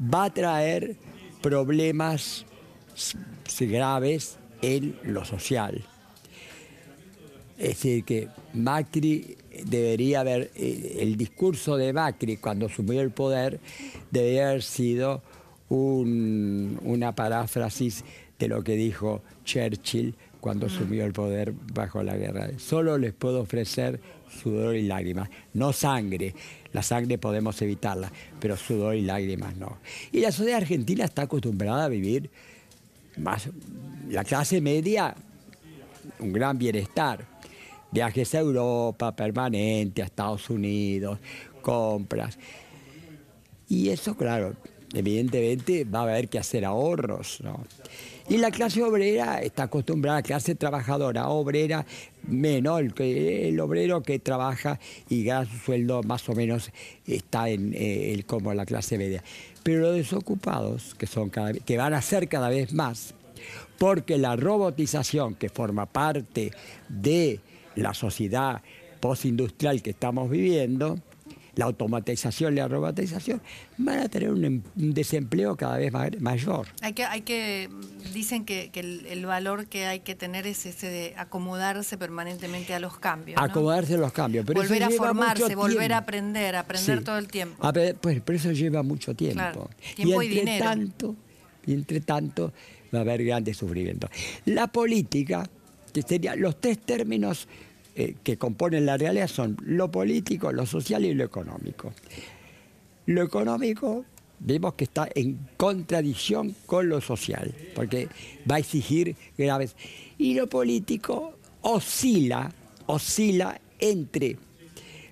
va 0.00 0.24
a 0.24 0.34
traer 0.34 0.96
problemas 1.42 2.44
graves 3.58 4.38
en 4.62 4.96
lo 5.04 5.24
social. 5.24 5.84
Es 7.58 7.68
decir, 7.68 8.04
que 8.04 8.28
Macri 8.52 9.36
debería 9.64 10.20
haber, 10.20 10.50
eh, 10.54 10.98
el 11.00 11.16
discurso 11.16 11.76
de 11.76 11.92
Macri 11.92 12.36
cuando 12.36 12.66
asumió 12.66 13.00
el 13.00 13.10
poder 13.10 13.60
debería 14.10 14.50
haber 14.50 14.62
sido 14.62 15.22
una 15.68 17.14
paráfrasis 17.14 18.04
de 18.38 18.48
lo 18.48 18.62
que 18.62 18.76
dijo 18.76 19.22
Churchill 19.44 20.14
cuando 20.40 20.66
asumió 20.66 21.04
el 21.04 21.12
poder 21.12 21.52
bajo 21.74 22.02
la 22.02 22.16
guerra. 22.16 22.50
Solo 22.58 22.98
les 22.98 23.12
puedo 23.12 23.40
ofrecer 23.40 24.00
sudor 24.30 24.76
y 24.76 24.82
lágrimas, 24.82 25.28
no 25.54 25.72
sangre. 25.72 26.34
La 26.72 26.82
sangre 26.82 27.18
podemos 27.18 27.60
evitarla, 27.62 28.12
pero 28.38 28.56
sudor 28.56 28.94
y 28.94 29.02
lágrimas 29.02 29.56
no. 29.56 29.78
Y 30.12 30.20
la 30.20 30.30
sociedad 30.30 30.58
argentina 30.58 31.04
está 31.04 31.22
acostumbrada 31.22 31.86
a 31.86 31.88
vivir 31.88 32.30
más, 33.16 33.48
la 34.08 34.24
clase 34.24 34.60
media, 34.60 35.14
un 36.20 36.32
gran 36.32 36.58
bienestar 36.58 37.24
viajes 37.90 38.34
a 38.34 38.40
Europa 38.40 39.14
permanente, 39.14 40.02
a 40.02 40.06
Estados 40.06 40.50
Unidos, 40.50 41.18
compras. 41.62 42.38
Y 43.68 43.88
eso, 43.88 44.16
claro, 44.16 44.54
evidentemente 44.94 45.84
va 45.84 46.00
a 46.00 46.02
haber 46.02 46.28
que 46.28 46.38
hacer 46.38 46.64
ahorros, 46.64 47.40
¿no? 47.42 47.64
Y 48.28 48.38
la 48.38 48.50
clase 48.50 48.82
obrera 48.82 49.40
está 49.40 49.64
acostumbrada, 49.64 50.18
la 50.18 50.22
clase 50.22 50.56
trabajadora, 50.56 51.28
obrera, 51.28 51.86
menos 52.26 52.80
el, 52.80 52.92
el 53.00 53.60
obrero 53.60 54.02
que 54.02 54.18
trabaja 54.18 54.80
y 55.08 55.22
gana 55.22 55.46
su 55.46 55.56
sueldo 55.58 56.02
más 56.02 56.28
o 56.28 56.32
menos 56.32 56.72
está 57.06 57.48
en 57.48 57.72
eh, 57.72 58.20
como 58.26 58.52
la 58.52 58.66
clase 58.66 58.98
media. 58.98 59.22
Pero 59.62 59.82
los 59.82 59.94
desocupados, 59.94 60.96
que, 60.96 61.06
son 61.06 61.30
cada, 61.30 61.52
que 61.52 61.76
van 61.76 61.94
a 61.94 62.02
ser 62.02 62.28
cada 62.28 62.48
vez 62.48 62.72
más, 62.72 63.14
porque 63.78 64.18
la 64.18 64.34
robotización 64.34 65.36
que 65.36 65.48
forma 65.48 65.86
parte 65.86 66.50
de 66.88 67.38
la 67.76 67.94
sociedad 67.94 68.62
postindustrial 69.00 69.82
que 69.82 69.90
estamos 69.90 70.30
viviendo, 70.30 70.98
la 71.56 71.64
automatización 71.64 72.52
y 72.52 72.56
la 72.56 72.68
robotización, 72.68 73.40
van 73.78 74.00
a 74.00 74.08
tener 74.08 74.30
un, 74.30 74.62
desempleo 74.74 75.56
cada 75.56 75.78
vez 75.78 75.92
mayor. 76.20 76.68
Hay 76.82 76.92
que, 76.92 77.04
hay 77.04 77.22
que, 77.22 77.70
dicen 78.12 78.44
que, 78.44 78.70
el, 78.74 79.24
valor 79.24 79.66
que 79.66 79.86
hay 79.86 80.00
que 80.00 80.14
tener 80.14 80.46
es 80.46 80.66
ese 80.66 80.88
de 80.88 81.14
acomodarse 81.16 81.96
permanentemente 81.96 82.74
a 82.74 82.78
los 82.78 82.98
cambios. 82.98 83.40
Acomodarse 83.40 83.94
a 83.94 83.98
los 83.98 84.12
cambios. 84.12 84.44
Pero 84.44 84.60
volver 84.60 84.84
a 84.84 84.90
formarse, 84.90 85.54
volver 85.54 85.94
a 85.94 85.98
aprender, 85.98 86.56
aprender 86.56 87.02
todo 87.02 87.18
el 87.18 87.28
tiempo. 87.28 87.72
pues, 88.00 88.20
pero 88.24 88.38
eso 88.38 88.52
lleva 88.52 88.82
mucho 88.82 89.14
tiempo. 89.14 89.70
Tiempo 89.94 90.22
y, 90.22 90.38
entre 90.38 90.58
Tanto, 90.58 91.16
y 91.66 91.72
entre 91.72 92.00
tanto 92.00 92.52
va 92.94 92.98
a 92.98 93.02
haber 93.02 93.24
grandes 93.24 93.56
sufrimientos. 93.56 94.10
La 94.44 94.66
política, 94.66 95.48
que 95.92 96.02
serían 96.02 96.40
los 96.40 96.60
tres 96.60 96.78
términos 96.80 97.48
eh, 97.98 98.16
que 98.22 98.36
componen 98.36 98.84
la 98.84 98.98
realidad 98.98 99.26
son 99.26 99.56
lo 99.64 99.90
político, 99.90 100.52
lo 100.52 100.66
social 100.66 101.04
y 101.06 101.14
lo 101.14 101.24
económico. 101.24 101.94
Lo 103.06 103.22
económico 103.22 104.04
vemos 104.38 104.74
que 104.74 104.84
está 104.84 105.08
en 105.14 105.48
contradicción 105.56 106.54
con 106.66 106.90
lo 106.90 107.00
social, 107.00 107.54
porque 107.74 108.08
va 108.50 108.56
a 108.56 108.58
exigir 108.58 109.16
graves. 109.38 109.76
Y 110.18 110.34
lo 110.34 110.46
político 110.46 111.38
oscila, 111.62 112.52
oscila 112.84 113.58
entre 113.78 114.36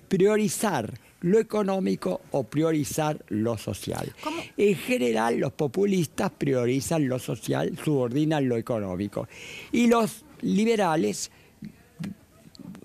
priorizar 0.09 0.93
lo 1.23 1.38
económico 1.38 2.21
o 2.33 2.45
priorizar 2.45 3.25
lo 3.29 3.57
social. 3.57 4.12
En 4.59 4.76
general, 4.76 5.38
los 5.38 5.53
populistas 5.53 6.31
priorizan 6.37 7.09
lo 7.09 7.19
social, 7.19 7.79
subordinan 7.83 8.47
lo 8.47 8.59
económico. 8.59 9.26
Y 9.73 9.87
los 9.87 10.26
liberales 10.43 11.31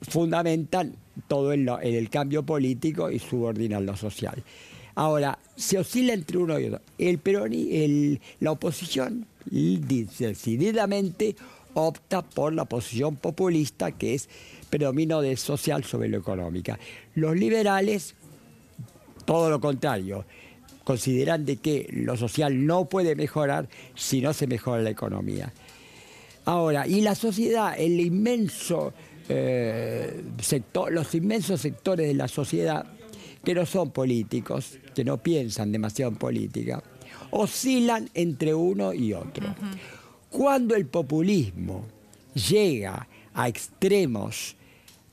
fundamentan 0.10 0.96
todo 1.28 1.54
en, 1.54 1.70
el 1.82 2.10
cambio 2.10 2.44
político 2.44 3.10
y 3.10 3.20
subordinan 3.20 3.86
lo 3.86 3.96
social. 3.96 4.44
Ahora, 4.96 5.40
se 5.56 5.78
oscila 5.78 6.14
entre 6.14 6.38
uno 6.38 6.60
y 6.60 6.66
otro. 6.66 6.82
El 6.98 7.20
el, 7.26 8.20
la 8.40 8.52
oposición 8.52 9.26
decididamente 9.50 11.36
opta 11.74 12.22
por 12.22 12.54
la 12.54 12.66
posición 12.66 13.16
populista, 13.16 13.92
que 13.92 14.16
es 14.16 14.30
predomino 14.70 15.22
de 15.22 15.38
social 15.38 15.84
sobre 15.84 16.10
lo 16.10 16.18
económica. 16.18 16.80
Los 17.16 17.36
liberales, 17.36 18.16
todo 19.26 19.50
lo 19.50 19.60
contrario, 19.62 20.26
consideran 20.84 21.46
de 21.46 21.58
que 21.58 21.88
lo 21.92 22.18
social 22.18 22.66
no 22.66 22.86
puede 22.86 23.16
mejorar 23.16 23.70
si 23.96 24.22
no 24.22 24.34
se 24.34 24.48
mejora 24.48 24.82
la 24.82 24.90
economía. 24.90 25.54
Ahora, 26.46 26.88
y 26.88 27.02
la 27.02 27.16
sociedad, 27.16 27.76
el 27.78 28.00
inmenso 28.00 28.94
eh, 29.30 30.24
sector, 30.42 30.92
los 30.92 31.14
inmensos 31.14 31.62
sectores 31.62 32.08
de 32.08 32.16
la 32.16 32.28
sociedad 32.28 32.86
que 33.44 33.54
no 33.54 33.66
son 33.66 33.92
políticos, 33.92 34.78
que 34.94 35.04
no 35.04 35.18
piensan 35.18 35.72
demasiado 35.72 36.12
en 36.12 36.18
política, 36.18 36.84
oscilan 37.32 38.10
entre 38.14 38.54
uno 38.54 38.94
y 38.94 39.14
otro. 39.14 39.56
Cuando 40.30 40.76
el 40.76 40.86
populismo 40.88 41.86
llega 42.34 43.08
a 43.34 43.48
extremos 43.48 44.56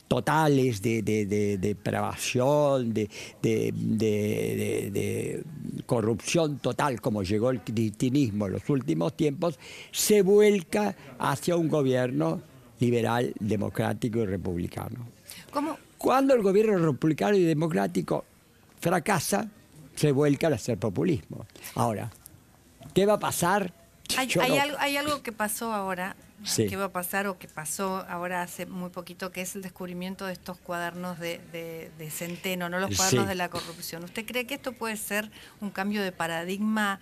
totales 0.07 0.81
de, 0.81 1.57
depravación, 1.59 2.93
de, 2.93 3.09
de, 3.41 5.43
corrupción 5.85 6.59
total, 6.59 7.01
como 7.01 7.23
llegó 7.23 7.51
el 7.51 7.61
cristianismo 7.61 8.47
en 8.47 8.53
los 8.53 8.69
últimos 8.69 9.15
tiempos, 9.15 9.59
se 9.91 10.21
vuelca 10.21 10.95
hacia 11.19 11.55
un 11.55 11.67
gobierno 11.67 12.41
liberal, 12.79 13.33
democrático 13.39 14.19
y 14.19 14.25
republicano. 14.25 15.07
¿Cómo? 15.51 15.77
Cuando 15.97 16.33
el 16.33 16.41
gobierno 16.41 16.77
republicano 16.77 17.35
y 17.35 17.43
democrático 17.43 18.25
fracasa, 18.79 19.49
se 19.95 20.11
vuelca 20.11 20.47
a 20.47 20.55
hacer 20.55 20.77
populismo. 20.77 21.45
Ahora, 21.75 22.11
¿qué 22.93 23.05
va 23.05 23.13
a 23.13 23.19
pasar? 23.19 23.73
Hay, 24.15 24.97
algo, 24.97 25.21
que 25.21 25.31
pasó 25.31 25.73
ahora, 25.73 26.15
¿qué 26.55 26.67
que 26.67 26.77
va 26.77 26.85
a 26.85 26.91
pasar 26.91 27.27
o 27.27 27.37
que 27.37 27.47
pasó 27.47 28.05
ahora 28.07 28.41
hace 28.41 28.65
muy 28.65 28.89
poquito, 28.89 29.31
que 29.31 29.41
es 29.41 29.55
el 29.55 29.61
descubrimiento 29.61 30.25
de 30.25 30.33
estos 30.33 30.57
cuadernos 30.57 31.19
de, 31.19 31.91
Centeno, 32.09 32.69
no 32.69 32.79
los 32.79 32.95
cuadernos 32.95 33.27
de 33.27 33.35
la 33.35 33.49
corrupción. 33.49 34.03
¿Usted 34.03 34.25
cree 34.25 34.45
que 34.45 34.53
esto 34.55 34.71
puede 34.71 34.95
ser 34.95 35.29
un 35.59 35.71
cambio 35.71 36.01
de 36.01 36.11
paradigma? 36.11 36.99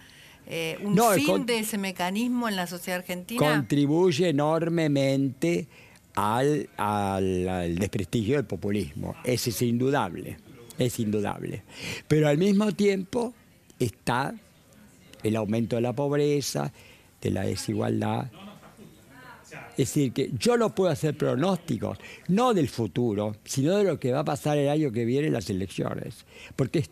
Eh, 0.48 0.78
un 0.84 1.00
fin 1.16 1.46
de 1.46 1.60
ese 1.60 1.78
mecanismo 1.78 2.48
en 2.48 2.56
la 2.56 2.68
sociedad 2.68 3.00
argentina? 3.00 3.40
Contribuye 3.40 4.30
enormemente 4.30 5.68
al, 6.16 6.70
al, 6.78 7.76
desprestigio 7.76 8.38
del 8.38 8.46
populismo. 8.46 9.16
Ese 9.24 9.50
es 9.50 9.62
indudable, 9.62 10.38
es 10.78 11.00
indudable. 11.00 11.64
Pero 12.08 12.28
al 12.28 12.38
mismo 12.38 12.72
tiempo 12.74 13.34
está 13.80 14.36
el 15.24 15.36
aumento 15.36 15.76
de 15.76 15.82
la 15.82 15.94
pobreza, 15.94 16.72
de 17.22 17.32
la 17.32 17.42
desigualdad. 17.42 18.32
Es 19.72 19.90
decir, 19.90 20.14
que 20.14 20.32
yo 20.38 20.58
no 20.58 20.74
puedo 20.74 20.92
hacer 20.92 21.18
pronósticos, 21.18 21.98
no 22.28 22.54
del 22.54 22.70
futuro, 22.70 23.36
sino 23.44 23.76
de 23.78 23.84
lo 23.84 24.00
que 24.00 24.12
va 24.12 24.20
a 24.20 24.26
pasar 24.26 24.58
el 24.58 24.70
año 24.70 24.92
que 24.92 25.06
viene 25.06 25.28
en 25.28 25.34
las 25.34 25.50
elecciones. 25.50 26.26
Porque 26.56 26.86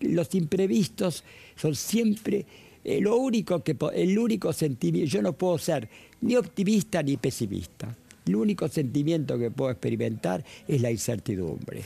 los 0.00 0.34
imprevistos 0.34 1.24
son 1.56 1.74
siempre 1.74 2.46
lo 2.84 3.16
único 3.16 3.62
que, 3.62 3.76
el 3.94 4.18
único 4.18 4.52
sentimiento, 4.52 5.10
yo 5.10 5.22
no 5.22 5.32
puedo 5.32 5.58
ser 5.58 5.88
ni 6.20 6.36
optimista 6.36 7.02
ni 7.02 7.16
pesimista. 7.16 7.94
El 8.26 8.36
único 8.36 8.68
sentimiento 8.68 9.38
que 9.38 9.50
puedo 9.50 9.70
experimentar 9.70 10.44
es 10.66 10.80
la 10.80 10.90
incertidumbre. 10.90 11.82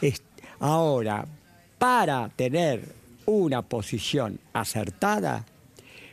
ahora, 0.60 1.26
para 1.78 2.28
tener 2.34 2.82
una 3.26 3.62
posición 3.62 4.38
acertada, 4.52 5.44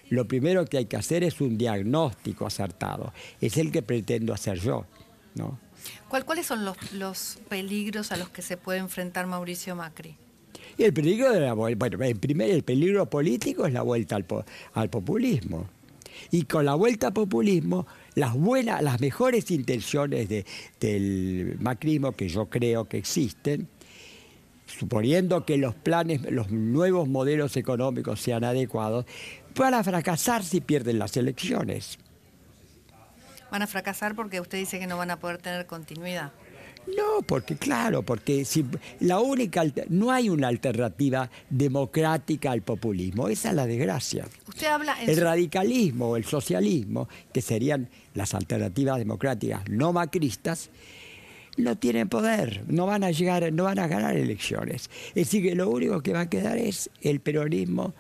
lo 0.10 0.26
primero 0.28 0.66
que 0.66 0.78
hay 0.78 0.86
que 0.86 0.98
hacer 0.98 1.24
es 1.24 1.42
un 1.42 1.58
diagnóstico 1.58 2.46
acertado. 2.46 3.14
Es 3.42 3.58
el 3.58 3.72
que 3.72 3.82
pretendo 3.82 4.34
hacer 4.34 4.60
yo. 4.60 4.86
¿no? 5.36 5.60
¿Cuáles 6.08 6.46
son 6.46 6.64
los, 6.64 6.94
los 6.94 7.38
peligros 7.50 8.12
a 8.12 8.18
los 8.18 8.30
que 8.30 8.42
se 8.42 8.58
puede 8.58 8.80
enfrentar 8.80 9.28
Mauricio 9.28 9.76
Macri? 9.76 10.16
Y 10.78 10.84
el 10.84 10.94
peligro 10.94 11.32
de 11.32 11.40
la 11.40 11.54
bueno, 11.54 12.04
el 12.04 12.16
primer 12.18 12.50
el 12.50 12.64
peligro 12.64 13.10
político 13.10 13.66
es 13.66 13.74
la 13.74 13.82
vuelta 13.82 14.16
al, 14.16 14.26
al 14.74 14.90
populismo. 14.90 15.68
Y 16.32 16.44
con 16.44 16.66
la 16.66 16.76
vuelta 16.76 17.08
al 17.08 17.14
populismo, 17.14 17.88
las 18.16 18.34
buenas, 18.34 18.82
las 18.82 19.00
mejores 19.00 19.52
intenciones 19.52 20.28
de, 20.30 20.46
del 20.80 21.58
macrismo 21.60 22.14
que 22.14 22.28
yo 22.28 22.48
creo 22.48 22.86
que 22.86 22.98
existen, 22.98 23.68
suponiendo 24.66 25.46
que 25.46 25.58
los 25.58 25.76
planes, 25.76 26.22
los 26.32 26.52
nuevos 26.52 27.08
modelos 27.08 27.56
económicos 27.58 28.22
sean 28.22 28.44
adecuados, 28.44 29.06
van 29.56 29.74
a 29.74 29.84
fracasar 29.84 30.44
si 30.44 30.62
pierden 30.62 31.00
las 31.00 31.16
elecciones. 31.18 31.98
Van 33.52 33.62
a 33.62 33.68
fracasar 33.68 34.16
porque 34.16 34.42
usted 34.42 34.58
dice 34.58 34.80
que 34.80 34.88
no 34.88 34.98
van 34.98 35.12
a 35.12 35.20
poder 35.20 35.38
tener 35.38 35.66
continuidad. 35.66 36.32
No, 36.88 37.22
porque 37.26 37.56
claro, 37.56 38.04
porque 38.04 38.46
si 38.46 38.66
la 39.00 39.20
única 39.20 39.64
no 39.90 40.12
hay 40.12 40.30
una 40.30 40.48
alternativa 40.48 41.30
democrática 41.50 42.52
al 42.52 42.62
populismo, 42.62 43.28
esa 43.28 43.50
es 43.50 43.56
la 43.56 43.66
desgracia. 43.66 44.28
Usted 44.48 44.68
habla 44.68 44.96
el 45.02 45.18
radicalismo 45.18 46.10
o 46.10 46.18
el 46.18 46.26
socialismo, 46.26 47.08
que 47.34 47.42
serían 47.42 47.90
las 48.14 48.34
alternativas 48.34 48.98
democráticas 49.00 49.68
no 49.70 49.94
macristas, 49.94 50.70
no 51.58 51.78
tienen 51.78 52.10
poder, 52.10 52.64
no 52.68 52.86
van 52.86 53.04
a 53.04 53.12
llegar, 53.12 53.52
no 53.52 53.64
van 53.64 53.80
a 53.80 53.88
ganar 53.88 54.16
elecciones. 54.16 54.90
Es 55.10 55.16
decir, 55.16 55.44
que 55.44 55.56
lo 55.56 55.70
único 55.70 56.02
que 56.02 56.14
va 56.14 56.22
a 56.22 56.30
quedar 56.30 56.58
es 56.58 56.90
el 57.02 57.20
peronismo 57.20 57.94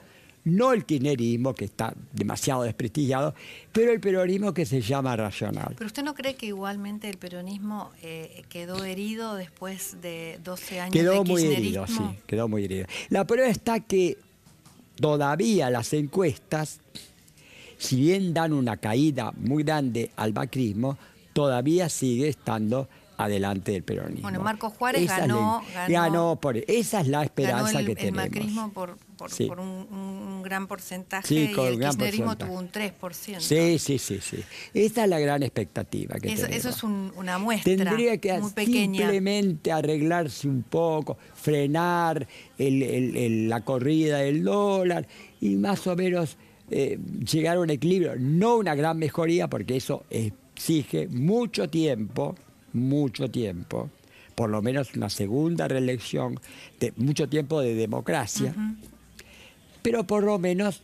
no 0.46 0.74
el 0.74 0.86
kirchnerismo, 0.86 1.54
que 1.54 1.66
está 1.66 1.94
demasiado 2.14 2.64
desprestigiado, 2.64 3.34
pero 3.72 3.92
el 3.92 4.00
peronismo 4.00 4.54
que 4.54 4.66
se 4.66 4.80
llama 4.80 5.16
racional. 5.16 5.74
¿Pero 5.76 5.88
usted 5.88 6.04
no 6.04 6.14
cree 6.14 6.36
que 6.36 6.46
igualmente 6.46 7.10
el 7.10 7.18
peronismo 7.18 7.92
eh, 8.02 8.44
quedó 8.48 8.86
herido 8.86 9.36
después 9.36 9.98
de 10.02 10.40
12 10.44 10.80
años 10.80 10.94
quedó 10.94 11.24
de 11.24 11.30
muy 11.30 11.44
herido, 11.44 11.88
sí, 11.88 12.04
quedó 12.28 12.48
muy 12.48 12.64
herido. 12.64 12.86
La 13.10 13.26
prueba 13.26 13.50
está 13.50 13.80
que 13.80 14.18
todavía 14.96 15.72
las 15.72 15.92
encuestas, 15.94 16.80
si 17.78 18.00
bien 18.02 18.34
dan 18.34 18.54
una 18.54 18.78
caída 18.78 19.32
muy 19.36 19.64
grande 19.64 20.12
al 20.16 20.32
macrismo, 20.34 20.98
todavía 21.34 21.90
sigue 21.90 22.30
estando 22.30 22.88
adelante 23.18 23.72
del 23.72 23.84
peronismo. 23.84 24.22
Bueno, 24.22 24.42
Marco 24.42 24.70
Juárez 24.70 25.08
ganó, 25.08 25.64
ganó, 25.88 26.38
por 26.40 26.58
esa 26.58 27.02
es 27.02 27.08
la 27.08 27.24
esperanza 27.24 27.84
que 27.84 27.96
tenemos. 27.96 28.26
El 28.26 28.30
macrismo 28.30 28.72
por 28.72 28.98
por, 29.16 29.32
Sí. 29.32 29.46
por 29.46 29.60
un, 29.60 29.68
un 29.68 30.42
gran 30.44 30.68
porcentaje 30.68 31.28
Sí, 31.28 31.36
y 31.36 31.60
el 31.60 31.80
kirchnerismo 31.80 32.38
tuvo 32.38 32.54
un 32.60 32.70
3%. 32.72 33.40
Sí, 33.40 33.80
sí, 33.80 33.98
sí, 33.98 34.20
sí. 34.22 34.38
Esta 34.74 35.04
es 35.04 35.10
la 35.10 35.20
gran 35.20 35.44
expectativa 35.44 36.16
que 36.20 36.28
Eso, 36.30 36.44
tenemos. 36.44 36.58
eso 36.66 36.70
es 36.70 36.84
un- 36.84 37.12
una 37.16 37.38
muestra 37.38 37.76
Tendría 37.76 38.18
que 38.18 38.34
muy 38.40 38.52
pequeña. 38.52 39.00
simplemente 39.00 39.72
arreglarse 39.72 40.48
un 40.48 40.64
poco, 40.64 41.18
frenar 41.34 42.28
el- 42.58 42.84
el- 42.84 43.16
el- 43.18 43.50
la 43.50 43.62
corrida 43.62 44.20
del 44.20 44.44
dólar 44.44 45.08
y 45.42 45.56
más 45.56 45.86
o 45.88 45.96
menos 45.96 46.38
eh, 46.72 46.98
llegar 47.32 47.58
a 47.58 47.60
un 47.60 47.70
equilibrio. 47.70 48.14
No 48.18 48.56
una 48.58 48.74
gran 48.74 48.98
mejoría, 48.98 49.48
porque 49.48 49.76
eso 49.78 50.04
exige 50.10 51.08
mucho 51.10 51.70
tiempo, 51.70 52.36
mucho 52.74 53.30
tiempo, 53.30 53.92
por 54.34 54.50
lo 54.50 54.64
menos 54.64 54.96
una 54.96 55.12
segunda 55.12 55.68
reelección, 55.68 56.40
de 56.80 56.92
mucho 56.98 57.30
tiempo 57.30 57.62
de 57.62 57.76
democracia, 57.76 58.56
pero 59.86 60.08
por 60.08 60.24
lo 60.24 60.40
menos 60.40 60.82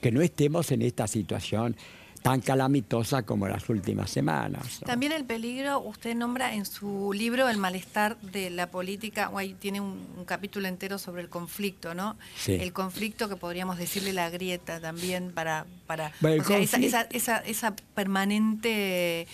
que 0.00 0.10
no 0.10 0.22
estemos 0.22 0.72
en 0.72 0.80
esta 0.80 1.06
situación 1.06 1.76
tan 2.22 2.40
calamitosa 2.40 3.24
como 3.24 3.46
las 3.46 3.68
últimas 3.68 4.08
semanas. 4.08 4.78
¿no? 4.80 4.86
También 4.86 5.12
el 5.12 5.24
peligro, 5.24 5.80
usted 5.80 6.14
nombra 6.14 6.54
en 6.54 6.64
su 6.64 7.12
libro 7.12 7.48
el 7.48 7.58
malestar 7.58 8.18
de 8.20 8.48
la 8.48 8.70
política, 8.70 9.28
o 9.28 9.38
ahí 9.38 9.54
tiene 9.54 9.80
un, 9.80 10.06
un 10.16 10.24
capítulo 10.24 10.66
entero 10.66 10.98
sobre 10.98 11.20
el 11.20 11.28
conflicto, 11.28 11.94
¿no? 11.94 12.16
Sí. 12.36 12.54
El 12.54 12.72
conflicto 12.72 13.28
que 13.28 13.36
podríamos 13.36 13.76
decirle 13.76 14.14
la 14.14 14.30
grieta 14.30 14.80
también 14.80 15.32
para, 15.32 15.66
para 15.86 16.12
Bueno, 16.20 16.36
el 16.36 16.62
o 16.62 16.66
sea, 16.66 16.78
esa, 16.78 17.02
esa, 17.10 17.38
esa 17.38 17.76
permanente 17.94 19.26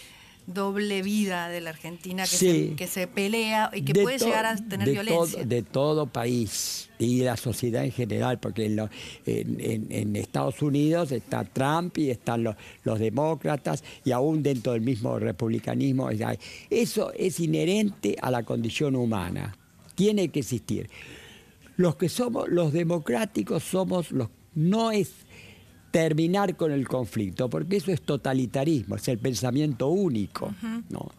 doble 0.53 1.03
vida 1.03 1.49
de 1.49 1.61
la 1.61 1.71
Argentina 1.71 2.23
que, 2.25 2.29
Sí. 2.37 2.69
se, 2.71 2.77
que 2.77 2.87
se 2.87 3.07
pelea 3.07 3.71
y 3.75 3.83
que 3.83 3.93
De 3.93 4.03
puede 4.03 4.19
to- 4.19 4.25
llegar 4.27 4.47
a 4.47 4.57
tener 4.57 4.87
de 4.87 4.93
violencia. 4.93 5.39
todo- 5.41 5.45
de 5.49 5.63
todo 5.63 6.07
país 6.07 6.89
y 6.99 7.21
la 7.21 7.37
sociedad 7.37 7.85
en 7.85 7.93
general, 7.93 8.39
porque 8.41 8.65
en, 8.67 8.77
lo- 8.77 8.89
en- 9.27 9.61
en- 9.61 9.87
en 9.93 10.17
Estados 10.17 10.61
Unidos 10.63 11.13
está 11.13 11.45
Trump 11.45 11.97
y 11.99 12.11
están 12.11 12.43
los, 12.45 12.57
los 12.83 12.99
demócratas 12.99 13.85
y 14.05 14.11
aún 14.13 14.43
dentro 14.43 14.73
del 14.73 14.81
mismo 14.81 15.19
republicanismo. 15.19 16.09
Eso 16.71 17.13
es 17.13 17.41
inherente 17.41 18.17
a 18.21 18.31
la 18.31 18.43
condición 18.43 18.97
humana, 18.97 19.57
tiene 19.95 20.29
que 20.31 20.41
existir. 20.41 20.89
Los 21.77 21.97
que 21.97 22.09
somos 22.09 22.49
los 22.49 22.73
democráticos 22.73 23.63
somos 23.63 24.11
los 24.11 24.29
no 24.55 24.91
es 24.91 25.13
terminar 25.91 26.57
con 26.57 26.71
el 26.73 26.87
conflicto, 26.87 27.49
porque 27.49 27.77
eso 27.79 27.91
es 27.93 28.03
totalitarismo, 28.03 28.97
es 28.97 29.09
el 29.09 29.19
pensamiento 29.19 29.89
único, 29.89 30.55
¿no? 30.91 31.11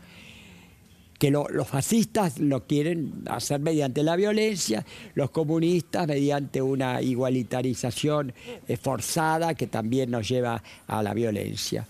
que 1.17 1.31
lo- 1.31 1.49
los 1.49 1.67
fascistas 1.67 2.39
lo 2.39 2.65
quieren 2.65 3.23
hacer 3.25 3.59
mediante 3.59 4.03
la 4.03 4.15
violencia, 4.15 4.85
los 5.15 5.31
comunistas 5.31 6.07
mediante 6.07 6.61
una 6.61 7.01
igualitarización 7.01 8.31
eh, 8.69 8.77
forzada 8.77 9.53
que 9.53 9.67
también 9.67 10.11
nos 10.11 10.29
lleva 10.29 10.63
a 10.87 11.03
la 11.03 11.13
violencia. 11.13 11.85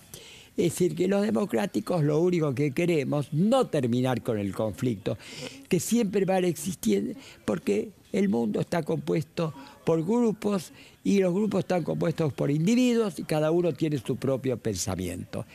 Es 0.57 0.73
decir, 0.73 0.95
que 0.95 1.07
los 1.07 1.21
democráticos 1.21 2.03
lo 2.03 2.19
único 2.19 2.53
que 2.55 2.71
queremos, 2.71 3.31
no 3.31 3.67
terminar 3.67 4.23
con 4.23 4.39
el 4.39 4.53
conflicto, 4.53 5.17
que 5.69 5.79
siempre 5.79 6.25
va 6.25 6.35
a 6.35 6.39
existir, 6.39 7.15
porque 7.45 7.91
el 8.11 8.29
mundo 8.29 8.59
está 8.59 8.81
compuesto 8.83 9.53
por 9.89 10.05
grupos 10.05 10.71
y 11.03 11.17
los 11.17 11.33
grupos 11.33 11.61
están 11.61 11.81
compuestos 11.81 12.31
por 12.31 12.51
individuos 12.51 13.17
y 13.17 13.23
cada 13.23 13.49
uno 13.49 13.73
tiene 13.73 13.97
su 13.97 14.17
propio 14.17 14.55
pensamiento. 14.57 15.47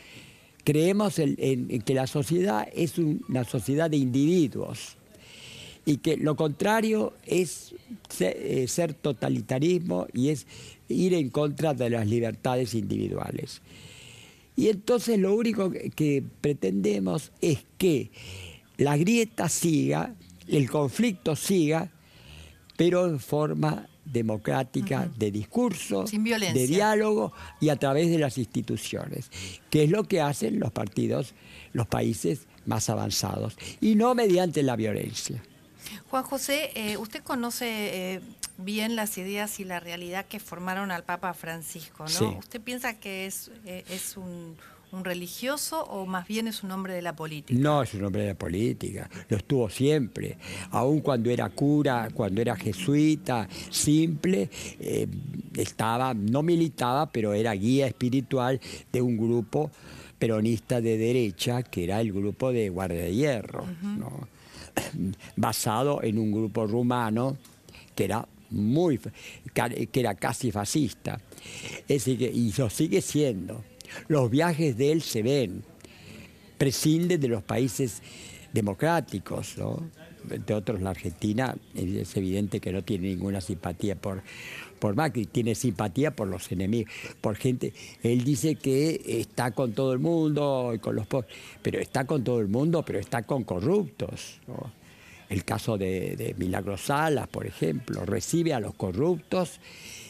Creemos 0.64 1.20
en, 1.20 1.68
que 1.82 1.94
la 1.94 2.08
sociedad 2.08 2.66
es 2.74 2.98
un- 2.98 3.24
una 3.28 3.44
sociedad 3.44 3.88
de 3.88 3.96
individuos 3.96 4.96
y 5.86 5.98
que 5.98 6.16
lo 6.16 6.34
contrario 6.34 7.12
es 7.24 7.76
eh, 8.18 8.64
ser 8.66 8.94
totalitarismo 8.94 10.08
y 10.12 10.30
es 10.30 10.48
ir 10.88 11.14
en 11.14 11.30
contra 11.30 11.72
de 11.72 11.90
las 11.90 12.04
libertades 12.08 12.74
individuales. 12.74 13.62
Y 14.56 14.66
entonces 14.66 15.16
lo 15.16 15.32
único 15.36 15.70
que 15.70 16.24
pretendemos 16.40 17.30
es 17.40 17.58
que 17.78 18.10
la 18.78 18.96
grieta 18.96 19.48
siga, 19.48 20.16
el 20.48 20.68
conflicto 20.68 21.36
siga, 21.36 21.92
pero 22.76 23.06
en 23.06 23.20
forma 23.20 23.88
democrática 24.04 25.08
de 25.16 25.30
discurso, 25.30 26.06
Sin 26.06 26.24
violencia. 26.24 26.60
de 26.60 26.66
diálogo 26.66 27.32
y 27.60 27.68
a 27.68 27.76
través 27.76 28.10
de 28.10 28.18
las 28.18 28.38
instituciones, 28.38 29.30
que 29.70 29.84
es 29.84 29.90
lo 29.90 30.04
que 30.04 30.20
hacen 30.20 30.60
los 30.60 30.72
partidos, 30.72 31.34
los 31.72 31.86
países 31.86 32.46
más 32.66 32.88
avanzados, 32.90 33.56
y 33.80 33.94
no 33.94 34.14
mediante 34.14 34.62
la 34.62 34.76
violencia. 34.76 35.42
Juan 36.10 36.22
José, 36.24 36.70
eh, 36.74 36.96
usted 36.96 37.22
conoce 37.22 38.14
eh, 38.14 38.20
bien 38.58 38.96
las 38.96 39.18
ideas 39.18 39.60
y 39.60 39.64
la 39.64 39.80
realidad 39.80 40.26
que 40.26 40.40
formaron 40.40 40.90
al 40.90 41.04
Papa 41.04 41.34
Francisco, 41.34 42.04
¿no? 42.04 42.08
Sí. 42.08 42.24
¿Usted 42.38 42.60
piensa 42.60 42.98
que 42.98 43.26
es, 43.26 43.50
eh, 43.66 43.84
es 43.90 44.16
un, 44.16 44.56
un 44.94 45.04
religioso 45.04 45.82
o 45.84 46.06
más 46.06 46.26
bien 46.26 46.46
es 46.48 46.62
un 46.62 46.70
hombre 46.70 46.94
de 46.94 47.02
la 47.02 47.14
política? 47.16 47.58
No 47.60 47.82
es 47.82 47.92
un 47.94 48.04
hombre 48.04 48.22
de 48.22 48.28
la 48.28 48.34
política, 48.38 49.10
lo 49.28 49.36
estuvo 49.36 49.68
siempre, 49.68 50.38
aun 50.70 51.00
cuando 51.00 51.30
era 51.30 51.48
cura, 51.50 52.08
cuando 52.14 52.40
era 52.40 52.56
jesuita, 52.56 53.48
simple, 53.70 54.48
eh, 54.80 55.06
estaba, 55.56 56.14
no 56.14 56.42
militaba, 56.42 57.10
pero 57.10 57.34
era 57.34 57.52
guía 57.52 57.86
espiritual 57.86 58.60
de 58.92 59.02
un 59.02 59.16
grupo 59.16 59.70
peronista 60.18 60.80
de 60.80 60.96
derecha, 60.96 61.62
que 61.62 61.84
era 61.84 62.00
el 62.00 62.12
grupo 62.12 62.52
de 62.52 62.68
Guardia 62.70 63.02
de 63.02 63.14
Hierro, 63.14 63.66
¿no? 63.82 64.28
basado 65.36 66.02
en 66.02 66.18
un 66.18 66.32
grupo 66.32 66.66
rumano 66.66 67.36
que 67.94 68.04
era 68.04 68.26
muy 68.50 68.98
que 69.52 70.00
era 70.00 70.14
casi 70.14 70.50
fascista. 70.52 71.20
Es 71.88 72.04
decir, 72.04 72.18
que- 72.18 72.30
y 72.32 72.52
lo 72.56 72.70
sigue 72.70 73.00
siendo. 73.00 73.64
Los 74.08 74.30
viajes 74.30 74.76
de 74.76 74.92
él 74.92 75.02
se 75.02 75.22
ven, 75.22 75.62
prescinde 76.58 77.18
de 77.18 77.28
los 77.28 77.42
países 77.42 78.02
democráticos, 78.52 79.58
¿no? 79.58 79.82
Entre 80.30 80.54
otros 80.54 80.80
la 80.80 80.90
Argentina, 80.90 81.54
es 81.74 82.16
evidente 82.16 82.60
que 82.60 82.72
no 82.72 82.82
tiene 82.82 83.08
ninguna 83.08 83.42
simpatía 83.42 83.94
por, 83.94 84.22
por 84.78 84.94
Macri, 84.94 85.26
tiene 85.26 85.54
simpatía 85.54 86.16
por 86.16 86.28
los 86.28 86.50
enemigos, 86.50 86.92
por 87.20 87.36
gente. 87.36 87.74
Él 88.02 88.24
dice 88.24 88.54
que 88.54 89.02
está 89.06 89.50
con 89.50 89.72
todo 89.72 89.92
el 89.92 89.98
mundo, 89.98 90.72
y 90.74 90.78
con 90.78 90.96
los 90.96 91.06
pobres, 91.06 91.30
pero 91.60 91.78
está 91.78 92.06
con 92.06 92.24
todo 92.24 92.40
el 92.40 92.48
mundo, 92.48 92.82
pero 92.86 92.98
está 92.98 93.24
con 93.24 93.44
corruptos. 93.44 94.40
El 95.28 95.44
caso 95.44 95.76
de, 95.76 96.16
de 96.16 96.34
Milagros 96.38 96.82
Salas, 96.82 97.28
por 97.28 97.46
ejemplo, 97.46 98.06
recibe 98.06 98.54
a 98.54 98.60
los 98.60 98.74
corruptos 98.74 99.60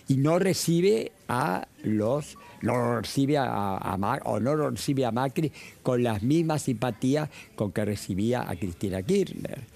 y 0.06 0.16
no 0.16 0.38
recibe 0.38 1.10
a 1.26 1.66
los 1.82 2.36
no 2.64 3.00
recibe 3.00 3.38
a, 3.38 3.76
a 3.76 4.20
o 4.24 4.40
no 4.40 4.54
lo 4.54 4.70
recibe 4.70 5.04
a 5.04 5.12
Macri 5.12 5.52
con 5.82 6.02
la 6.02 6.18
misma 6.18 6.58
simpatía 6.58 7.30
con 7.54 7.72
que 7.72 7.84
recibía 7.84 8.48
a 8.48 8.56
Cristina 8.56 9.02
Kirchner 9.02 9.74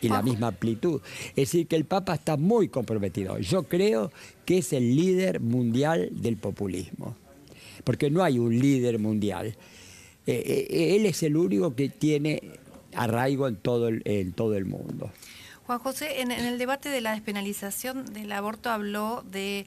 y 0.00 0.08
la 0.08 0.22
misma 0.22 0.48
amplitud. 0.48 1.00
Es 1.30 1.34
decir, 1.36 1.66
que 1.66 1.76
el 1.76 1.84
Papa 1.84 2.14
está 2.14 2.36
muy 2.36 2.68
comprometido. 2.68 3.38
Yo 3.38 3.64
creo 3.64 4.10
que 4.46 4.58
es 4.58 4.72
el 4.72 4.96
líder 4.96 5.40
mundial 5.40 6.08
del 6.12 6.36
populismo, 6.36 7.16
porque 7.84 8.10
no 8.10 8.22
hay 8.22 8.38
un 8.38 8.58
líder 8.58 8.98
mundial. 8.98 9.54
Eh, 10.26 10.66
eh, 10.70 10.96
él 10.96 11.06
es 11.06 11.22
el 11.22 11.36
único 11.36 11.74
que 11.74 11.88
tiene 11.88 12.42
arraigo 12.94 13.46
en 13.46 13.56
todo 13.56 13.88
el, 13.88 14.02
en 14.04 14.32
todo 14.32 14.56
el 14.56 14.64
mundo. 14.64 15.10
Juan 15.66 15.78
José, 15.78 16.20
en, 16.20 16.30
en 16.30 16.46
el 16.46 16.58
debate 16.58 16.88
de 16.88 17.00
la 17.00 17.12
despenalización 17.12 18.12
del 18.12 18.32
aborto 18.32 18.70
habló 18.70 19.22
de 19.30 19.66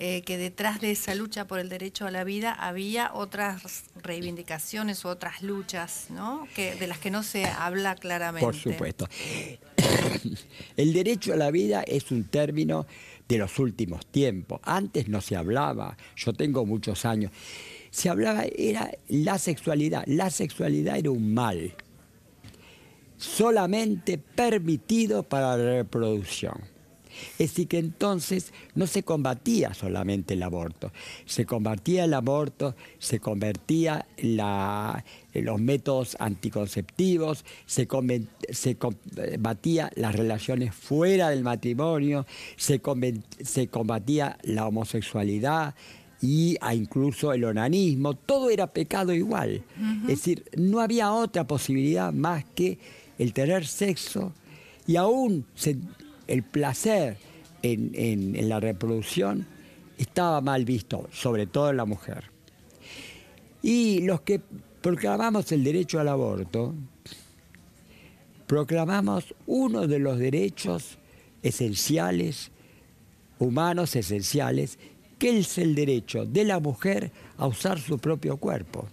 eh, 0.00 0.22
que 0.22 0.38
detrás 0.38 0.80
de 0.80 0.92
esa 0.92 1.16
lucha 1.16 1.48
por 1.48 1.58
el 1.58 1.68
derecho 1.68 2.06
a 2.06 2.12
la 2.12 2.22
vida 2.22 2.52
había 2.52 3.10
otras 3.14 3.84
reivindicaciones 4.00 5.04
u 5.04 5.08
otras 5.08 5.42
luchas, 5.42 6.06
¿no? 6.10 6.46
Que, 6.54 6.76
de 6.76 6.86
las 6.86 6.98
que 6.98 7.10
no 7.10 7.24
se 7.24 7.44
habla 7.46 7.96
claramente. 7.96 8.44
Por 8.44 8.54
supuesto. 8.54 9.08
El 10.76 10.92
derecho 10.92 11.32
a 11.32 11.36
la 11.36 11.50
vida 11.50 11.82
es 11.82 12.12
un 12.12 12.22
término 12.22 12.86
de 13.28 13.38
los 13.38 13.58
últimos 13.58 14.06
tiempos. 14.06 14.60
Antes 14.62 15.08
no 15.08 15.20
se 15.20 15.34
hablaba, 15.34 15.96
yo 16.14 16.32
tengo 16.32 16.64
muchos 16.64 17.04
años. 17.04 17.32
Se 17.90 18.08
hablaba, 18.08 18.44
era 18.44 18.92
la 19.08 19.36
sexualidad. 19.38 20.04
La 20.06 20.30
sexualidad 20.30 20.96
era 20.96 21.10
un 21.10 21.34
mal, 21.34 21.74
solamente 23.16 24.16
permitido 24.16 25.24
para 25.24 25.56
la 25.56 25.72
reproducción. 25.78 26.77
Es 27.32 27.50
decir, 27.50 27.68
que 27.68 27.78
entonces 27.78 28.52
no 28.74 28.86
se 28.86 29.02
combatía 29.02 29.74
solamente 29.74 30.34
el 30.34 30.42
aborto, 30.42 30.92
se 31.26 31.44
combatía 31.46 32.04
el 32.04 32.14
aborto, 32.14 32.74
se 32.98 33.20
convertía 33.20 34.06
la- 34.18 35.04
los 35.34 35.60
métodos 35.60 36.16
anticonceptivos, 36.18 37.44
se, 37.66 37.86
combatía 38.76 39.90
las 39.94 40.14
relaciones 40.14 40.74
fuera 40.74 41.30
del 41.30 41.42
matrimonio, 41.42 42.26
se 42.56 42.80
combatía 43.68 44.38
la 44.42 44.66
homosexualidad 44.66 45.74
y 46.20 46.56
a 46.60 46.74
incluso 46.74 47.32
el 47.32 47.44
onanismo, 47.44 48.14
todo 48.14 48.50
era 48.50 48.66
pecado 48.66 49.12
igual. 49.14 49.62
Es 50.02 50.08
decir, 50.08 50.44
no 50.56 50.80
había 50.80 51.12
otra 51.12 51.46
posibilidad 51.46 52.12
más 52.12 52.44
que 52.56 52.78
el 53.18 53.32
tener 53.32 53.66
sexo 53.66 54.32
y 54.86 54.96
aún 54.96 55.44
se- 55.54 55.76
el 56.28 56.44
placer 56.44 57.16
en, 57.62 58.48
la 58.48 58.60
reproducción 58.60 59.46
estaba 59.96 60.40
mal 60.40 60.64
visto, 60.64 61.08
sobre 61.12 61.46
todo 61.46 61.70
en 61.70 61.78
la 61.78 61.84
mujer. 61.84 62.24
Y 63.62 64.02
los 64.02 64.20
que 64.20 64.40
proclamamos 64.80 65.50
el 65.50 65.64
derecho 65.64 65.98
al 65.98 66.08
aborto, 66.08 66.74
proclamamos 68.46 69.34
uno 69.46 69.86
de 69.86 69.98
los 69.98 70.18
derechos 70.18 70.98
esenciales, 71.42 72.52
humanos 73.38 73.96
esenciales, 73.96 74.78
que 75.18 75.38
es 75.38 75.58
el 75.58 75.74
derecho 75.74 76.24
de 76.24 76.44
la 76.44 76.60
mujer 76.60 77.10
a 77.36 77.48
usar 77.48 77.80
su 77.80 77.98
propio 77.98 78.36
cuerpo. 78.36 78.88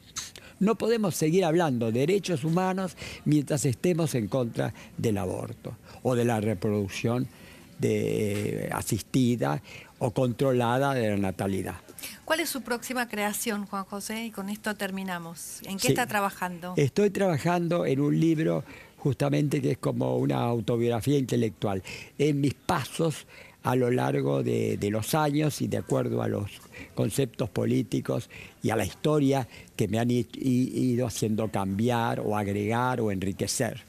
No 0.60 0.76
podemos 0.76 1.16
seguir 1.16 1.46
hablando 1.46 1.92
de 1.92 2.00
derechos 2.00 2.44
humanos 2.44 2.96
mientras 3.26 3.66
estemos 3.66 4.16
en 4.16 4.28
contra 4.28 4.74
del 4.98 5.18
aborto 5.18 5.76
o 6.04 6.16
de 6.16 6.26
la 6.26 6.40
reproducción 6.40 7.28
de, 7.80 8.70
asistida 8.74 9.62
o 10.00 10.12
controlada 10.12 10.94
de 10.94 11.10
la 11.10 11.18
natalidad. 11.18 11.76
¿Cuál 12.24 12.40
es 12.40 12.50
su 12.50 12.62
próxima 12.62 13.08
creación, 13.08 13.66
Juan 13.66 13.86
José? 13.86 14.26
Y 14.26 14.32
con 14.32 14.50
esto 14.50 14.76
terminamos. 14.76 15.62
¿En 15.64 15.78
qué 15.78 15.90
está 15.90 16.06
trabajando? 16.06 16.74
Estoy 16.78 17.10
trabajando 17.10 17.86
en 17.86 18.00
un 18.00 18.20
libro 18.20 18.64
justamente 18.98 19.62
que 19.62 19.72
es 19.72 19.78
como 19.78 20.18
una 20.18 20.40
autobiografía 20.40 21.20
intelectual, 21.20 21.84
en 22.18 22.42
mis 22.42 22.56
pasos 22.56 23.28
a 23.66 23.76
lo 23.76 23.90
largo 23.90 24.44
de, 24.44 24.78
los 24.92 25.16
años 25.16 25.60
y 25.62 25.68
de 25.68 25.78
acuerdo 25.78 26.22
a 26.22 26.28
los 26.28 26.52
conceptos 26.94 27.50
políticos 27.50 28.30
y 28.62 28.70
a 28.70 28.76
la 28.76 28.86
historia 28.86 29.48
que 29.76 29.88
me 29.88 29.98
han 29.98 30.10
ido 30.12 31.08
haciendo 31.08 31.50
cambiar 31.50 32.20
o 32.20 32.38
agregar 32.38 33.02
o 33.02 33.12
enriquecer. 33.12 33.84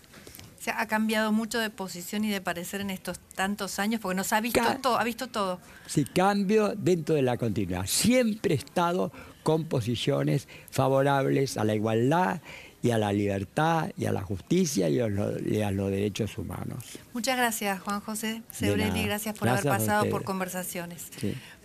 Se 0.58 0.70
ha 0.70 0.86
cambiado 0.86 1.30
mucho 1.30 1.60
de 1.60 1.68
posición 1.68 2.24
y 2.24 2.30
de 2.30 2.40
parecer 2.40 2.80
en 2.80 2.88
estos 2.88 3.20
tantos 3.34 3.78
años 3.78 4.00
porque 4.00 4.16
nos 4.16 4.32
ha 4.32 4.40
visto 4.40 4.62
todo, 4.82 4.98
ha 4.98 5.04
visto 5.04 5.28
todo. 5.28 5.60
Sí, 5.86 6.04
cambio 6.04 6.74
dentro 6.74 7.14
de 7.14 7.22
la 7.22 7.36
continuidad. 7.36 7.86
Siempre 7.86 8.54
he 8.54 8.56
estado 8.56 9.12
con 9.42 9.66
posiciones 9.66 10.48
favorables 10.70 11.58
a 11.58 11.64
la 11.64 11.74
igualdad 11.74 12.40
y 12.86 12.92
a 12.92 12.98
la 12.98 13.12
libertad 13.12 13.90
y 13.98 14.06
a 14.06 14.12
la 14.12 14.22
justicia 14.22 14.88
y 14.88 15.00
a, 15.00 15.08
los 15.08 15.90
derechos 15.90 16.38
humanos. 16.38 16.84
Muchas 17.12 17.36
gracias, 17.36 17.80
Juan 17.80 18.00
José 18.00 18.42
Sebrelli, 18.52 19.02
gracias 19.02 19.36
por 19.36 19.48
haber 19.48 19.64
pasado 19.64 20.08
por 20.08 20.22
conversaciones. 20.22 21.10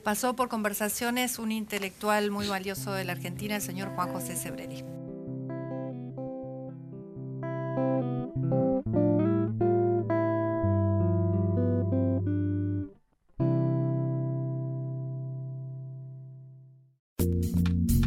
Pasó 0.03 0.35
por 0.35 0.49
conversaciones 0.49 1.37
un 1.37 1.51
intelectual 1.51 2.31
muy 2.31 2.47
valioso 2.47 2.93
de 2.93 3.05
la 3.05 3.11
Argentina, 3.11 3.57
el 3.57 3.61
señor 3.61 3.89
Juan 3.93 4.11
José 4.11 4.35
Sebrelli. 4.35 4.83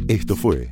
Esto 0.09 0.35
fue 0.35 0.71